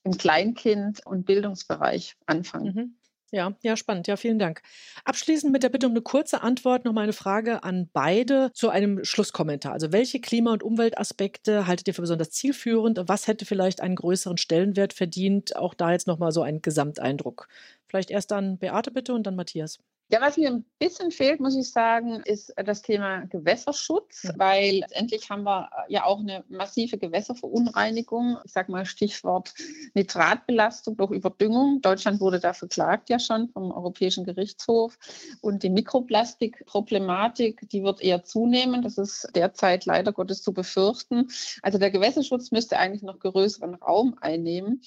im 0.04 0.18
Kleinkind- 0.18 1.06
und 1.06 1.26
Bildungsbereich 1.26 2.16
anfangen. 2.26 2.74
Mhm. 2.74 2.96
Ja, 3.32 3.54
ja, 3.64 3.76
spannend. 3.76 4.08
Ja, 4.08 4.18
vielen 4.18 4.40
Dank. 4.40 4.62
Abschließend 5.04 5.52
mit 5.52 5.64
der 5.64 5.70
Bitte 5.70 5.88
um 5.88 5.94
eine 5.94 6.02
kurze 6.02 6.42
Antwort 6.42 6.86
noch 6.86 6.94
mal 6.94 7.02
eine 7.02 7.12
Frage 7.12 7.64
an 7.64 7.90
beide 7.92 8.52
zu 8.54 8.70
einem 8.70 9.04
Schlusskommentar. 9.04 9.74
Also 9.74 9.92
welche 9.92 10.22
Klima- 10.22 10.54
und 10.54 10.64
Umweltaspekte 10.64 11.68
haltet 11.68 11.88
ihr 11.88 11.94
für 11.94 12.04
besonders 12.04 12.30
zielführend? 12.30 13.02
Was 13.08 13.28
hätte 13.28 13.46
vielleicht 13.46 13.82
einen 13.82 13.96
größeren 13.96 14.38
Stellenwert 14.38 14.94
verdient? 14.94 15.56
Auch 15.56 15.74
da 15.74 15.92
jetzt 15.92 16.08
noch 16.08 16.20
mal 16.20 16.32
so 16.32 16.44
ein 16.44 16.62
Gesamteindruck. 16.62 17.50
Vielleicht 17.88 18.12
erst 18.12 18.32
dann 18.32 18.58
Beate 18.58 18.92
bitte 18.92 19.14
und 19.14 19.24
dann 19.24 19.36
Matthias. 19.36 19.80
Ja, 20.12 20.22
was 20.22 20.38
mir 20.38 20.52
ein 20.52 20.66
bisschen 20.78 21.10
fehlt, 21.10 21.40
muss 21.40 21.56
ich 21.56 21.72
sagen, 21.72 22.22
ist 22.26 22.54
das 22.64 22.84
Thema 22.84 23.26
Gewässerschutz, 23.26 24.28
weil 24.38 24.82
letztendlich 24.82 25.32
haben 25.32 25.42
wir 25.44 25.68
ja 25.88 26.06
auch 26.06 26.20
eine 26.20 26.44
massive 26.48 27.00
Gewässerverunreinigung. 27.00 28.38
Ich 28.46 28.52
sage 28.52 28.72
mal 28.72 28.86
Stichwort 28.86 29.56
Nitratbelastung 29.96 30.96
durch 30.96 31.10
Überdüngung. 31.10 31.82
Deutschland 31.82 32.20
wurde 32.22 32.40
da 32.40 32.54
verklagt 32.54 33.10
ja 33.10 33.18
schon 33.18 33.50
vom 33.50 33.72
Europäischen 33.72 34.26
Gerichtshof. 34.26 35.00
Und 35.42 35.64
die 35.64 35.72
Mikroplastikproblematik, 35.72 37.68
die 37.72 37.82
wird 37.82 38.00
eher 38.00 38.24
zunehmen. 38.24 38.84
Das 38.84 39.00
ist 39.00 39.28
derzeit 39.34 39.86
leider 39.86 40.14
Gottes 40.14 40.44
zu 40.44 40.54
befürchten. 40.54 41.30
Also 41.64 41.80
der 41.80 41.90
Gewässerschutz 41.90 42.52
müsste 42.52 42.78
eigentlich 42.78 43.02
noch 43.02 43.18
größeren 43.18 43.74
Raum 43.74 44.16
einnehmen. 44.22 44.82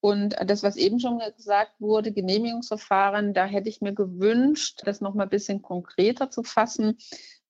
Und 0.00 0.36
das, 0.42 0.62
was 0.62 0.76
eben 0.76 1.00
schon 1.00 1.20
gesagt 1.36 1.72
wurde, 1.80 2.12
Genehmigungsverfahren, 2.12 3.34
da 3.34 3.44
hätte 3.44 3.68
ich 3.68 3.82
mir 3.82 3.92
gewünscht, 3.94 4.53
gewünscht, 4.54 4.82
das 4.84 5.00
noch 5.00 5.14
mal 5.14 5.24
ein 5.24 5.28
bisschen 5.28 5.62
konkreter 5.62 6.30
zu 6.30 6.42
fassen 6.42 6.98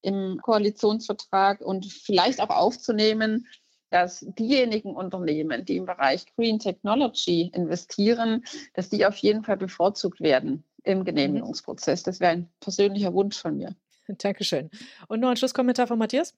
im 0.02 0.38
Koalitionsvertrag 0.42 1.60
und 1.60 1.86
vielleicht 1.86 2.40
auch 2.40 2.50
aufzunehmen, 2.50 3.46
dass 3.90 4.26
diejenigen 4.38 4.94
Unternehmen, 4.96 5.64
die 5.64 5.76
im 5.76 5.86
Bereich 5.86 6.26
Green 6.34 6.58
Technology 6.58 7.50
investieren, 7.54 8.44
dass 8.74 8.88
die 8.88 9.06
auf 9.06 9.16
jeden 9.16 9.44
Fall 9.44 9.56
bevorzugt 9.56 10.20
werden 10.20 10.64
im 10.82 11.00
mhm. 11.00 11.04
Genehmigungsprozess. 11.04 12.02
Das 12.02 12.20
wäre 12.20 12.32
ein 12.32 12.50
persönlicher 12.60 13.14
Wunsch 13.14 13.38
von 13.38 13.56
mir. 13.56 13.74
Dankeschön. 14.08 14.70
Und 15.08 15.20
noch 15.20 15.30
ein 15.30 15.36
Schlusskommentar 15.36 15.86
von 15.86 15.98
Matthias? 15.98 16.34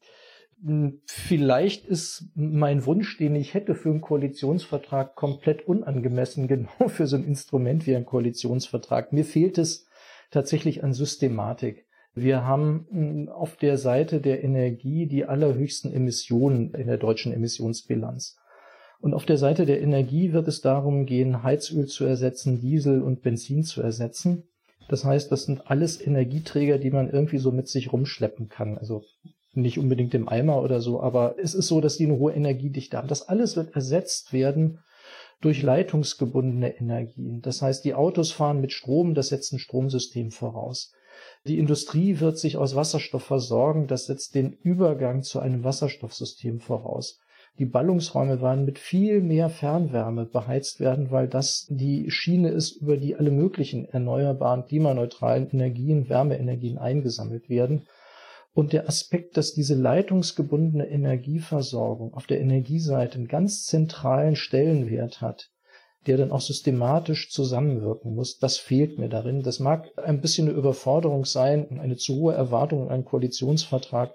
Hm, 0.62 1.00
vielleicht 1.07 1.87
ist 1.87 2.26
mein 2.35 2.87
Wunsch, 2.87 3.16
den 3.18 3.35
ich 3.35 3.55
hätte 3.55 3.74
für 3.74 3.90
einen 3.90 4.00
Koalitionsvertrag, 4.00 5.16
komplett 5.16 5.66
unangemessen, 5.66 6.46
genau 6.48 6.88
für 6.88 7.07
so 7.07 7.16
ein 7.16 7.24
Instrument 7.24 7.87
wie 7.87 7.96
ein 7.96 8.07
Koalitionsvertrag. 8.07 9.12
Mir 9.12 9.24
fehlt 9.24 9.59
es 9.59 9.86
tatsächlich 10.31 10.85
an 10.85 10.93
Systematik. 10.93 11.87
Wir 12.15 12.45
haben 12.45 12.87
hm, 12.91 13.29
auf 13.29 13.57
der 13.57 13.79
Seite 13.79 14.21
der 14.21 14.43
Energie 14.43 15.07
die 15.07 15.27
allerhöchsten 15.27 15.93
Emissionen 15.93 16.73
in 16.75 16.87
der 16.87 16.97
deutschen 16.97 17.33
Emissionsbilanz. 17.33 18.39
Und 19.01 19.12
auf 19.12 19.27
der 19.27 19.37
Seite 19.37 19.67
der 19.67 19.83
Energie 19.83 20.33
wird 20.33 20.49
es 20.49 20.62
darum 20.62 21.05
gehen, 21.05 21.43
Heizöl 21.43 21.87
zu 21.87 22.05
ersetzen, 22.05 22.61
Diesel 22.61 23.03
und 23.03 23.23
Benzin 23.23 23.62
zu 23.62 23.83
ersetzen. 23.83 24.45
Das 24.89 25.05
heißt, 25.05 25.31
das 25.31 25.45
sind 25.45 25.71
alles 25.71 26.01
Energieträger, 26.01 26.79
die 26.79 26.91
man 26.91 27.11
irgendwie 27.11 27.39
so 27.39 27.53
mit 27.53 27.69
sich 27.69 27.93
rumschleppen 27.93 28.49
kann. 28.49 28.79
Also 28.79 29.05
nicht 29.53 29.79
unbedingt 29.79 30.15
im 30.15 30.29
Eimer 30.29 30.62
oder 30.62 30.81
so, 30.81 31.01
aber 31.01 31.37
es 31.39 31.55
ist 31.55 31.67
so, 31.67 31.81
dass 31.81 31.97
die 31.97 32.05
eine 32.05 32.19
hohe 32.19 32.33
Energiedichte 32.33 32.97
haben. 32.97 33.09
Das 33.09 33.29
alles 33.29 33.57
wird 33.57 33.75
ersetzt 33.75 34.33
werden 34.33 34.79
durch 35.40 35.62
leitungsgebundene 35.62 36.79
Energien. 36.79 37.42
Das 37.42 37.62
heißt, 37.62 37.85
die 37.85 37.94
Autos 37.94 38.33
fahren 38.33 38.61
mit 38.61 38.72
Strom, 38.72 39.14
das 39.14 39.29
setzt 39.29 39.53
ein 39.53 39.59
Stromsystem 39.59 40.31
voraus. 40.31 40.92
Die 41.46 41.59
Industrie 41.59 42.20
wird 42.20 42.38
sich 42.38 42.57
aus 42.57 42.75
Wasserstoff 42.75 43.22
versorgen, 43.22 43.87
das 43.87 44.07
setzt 44.07 44.35
den 44.35 44.53
Übergang 44.53 45.22
zu 45.22 45.40
einem 45.40 45.64
Wasserstoffsystem 45.64 46.61
voraus. 46.61 47.20
die 47.59 47.64
Ballungsräume 47.64 48.42
waren 48.42 48.66
mit 48.66 48.79
viel 48.79 49.22
mehr 49.22 49.49
Fernwärme 49.49 50.27
beheizt 50.27 50.79
werden, 50.79 51.11
weil 51.11 51.27
das 51.27 51.66
die 51.70 52.11
Schiene 52.11 52.51
ist, 52.51 52.77
über 52.83 52.99
die 52.99 53.16
alle 53.16 53.31
möglichen 53.31 53.87
erneuerbaren, 53.87 54.66
klimaneutralen 54.66 55.49
Energien, 55.51 56.09
Wärmeenergien 56.11 56.77
eingesammelt 56.77 57.49
werden. 57.49 57.87
Und 58.57 58.73
der 58.73 58.88
Aspekt, 58.88 59.37
dass 59.37 59.53
diese 59.53 59.75
leitungsgebundene 59.75 60.88
Energieversorgung 60.88 62.14
auf 62.14 62.27
der 62.27 62.40
Energieseite 62.40 63.16
einen 63.16 63.29
ganz 63.29 63.66
zentralen 63.66 64.35
Stellenwert 64.35 65.21
hat, 65.21 65.51
der 66.07 66.16
dann 66.16 66.33
auch 66.33 66.40
systematisch 66.40 67.31
zusammenwirken 67.31 68.14
muss, 68.14 68.38
das 68.38 68.57
fehlt 68.57 68.99
mir 68.99 69.11
darin. 69.11 69.42
Das 69.42 69.61
mag 69.61 69.92
ein 69.99 70.23
bisschen 70.23 70.49
eine 70.49 70.57
Überforderung 70.57 71.27
sein, 71.27 71.79
eine 71.79 71.99
zu 71.99 72.14
hohe 72.14 72.33
Erwartung 72.33 72.85
an 72.85 72.88
einen 72.88 73.05
Koalitionsvertrag, 73.05 74.14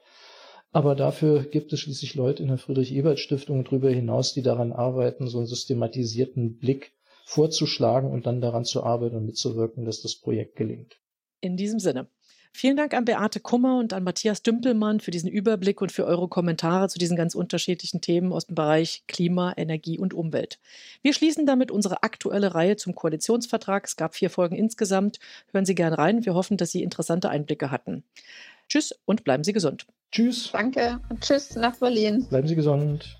aber 0.71 0.95
dafür 0.95 1.43
gibt 1.43 1.71
es 1.71 1.81
schließlich 1.81 2.15
Leute 2.15 2.41
in 2.41 2.49
der 2.49 2.57
Friedrich-Ebert-Stiftung 2.57 3.63
darüber 3.63 3.91
hinaus, 3.91 4.33
die 4.33 4.41
daran 4.41 4.73
arbeiten, 4.73 5.27
so 5.27 5.37
einen 5.37 5.45
systematisierten 5.47 6.57
Blick 6.57 6.93
vorzuschlagen 7.25 8.09
und 8.09 8.25
dann 8.25 8.41
daran 8.41 8.65
zu 8.65 8.81
arbeiten 8.81 9.17
und 9.17 9.27
mitzuwirken, 9.27 9.85
dass 9.85 10.01
das 10.01 10.15
Projekt 10.15 10.55
gelingt. 10.55 10.99
In 11.41 11.57
diesem 11.57 11.77
Sinne. 11.77 12.07
Vielen 12.53 12.75
Dank 12.75 12.93
an 12.93 13.05
Beate 13.05 13.39
Kummer 13.39 13.79
und 13.79 13.93
an 13.93 14.03
Matthias 14.03 14.43
Dümpelmann 14.43 14.99
für 14.99 15.11
diesen 15.11 15.29
Überblick 15.29 15.81
und 15.81 15.91
für 15.91 16.05
eure 16.05 16.27
Kommentare 16.27 16.89
zu 16.89 16.99
diesen 16.99 17.15
ganz 17.15 17.33
unterschiedlichen 17.33 18.01
Themen 18.01 18.33
aus 18.33 18.45
dem 18.45 18.55
Bereich 18.55 19.03
Klima, 19.07 19.53
Energie 19.55 19.97
und 19.97 20.13
Umwelt. 20.13 20.59
Wir 21.01 21.13
schließen 21.13 21.45
damit 21.45 21.71
unsere 21.71 22.03
aktuelle 22.03 22.53
Reihe 22.53 22.75
zum 22.75 22.93
Koalitionsvertrag. 22.93 23.85
Es 23.85 23.95
gab 23.95 24.15
vier 24.15 24.29
Folgen 24.29 24.55
insgesamt. 24.55 25.19
Hören 25.51 25.65
Sie 25.65 25.75
gern 25.75 25.93
rein. 25.93 26.25
Wir 26.25 26.33
hoffen, 26.33 26.57
dass 26.57 26.71
Sie 26.71 26.83
interessante 26.83 27.29
Einblicke 27.29 27.71
hatten. 27.71 28.03
Tschüss 28.67 28.93
und 29.05 29.23
bleiben 29.23 29.43
Sie 29.43 29.53
gesund. 29.53 29.87
Tschüss. 30.11 30.51
Danke 30.51 30.99
und 31.09 31.21
tschüss 31.21 31.55
nach 31.55 31.77
Berlin. 31.77 32.27
Bleiben 32.29 32.47
Sie 32.47 32.55
gesund. 32.55 33.17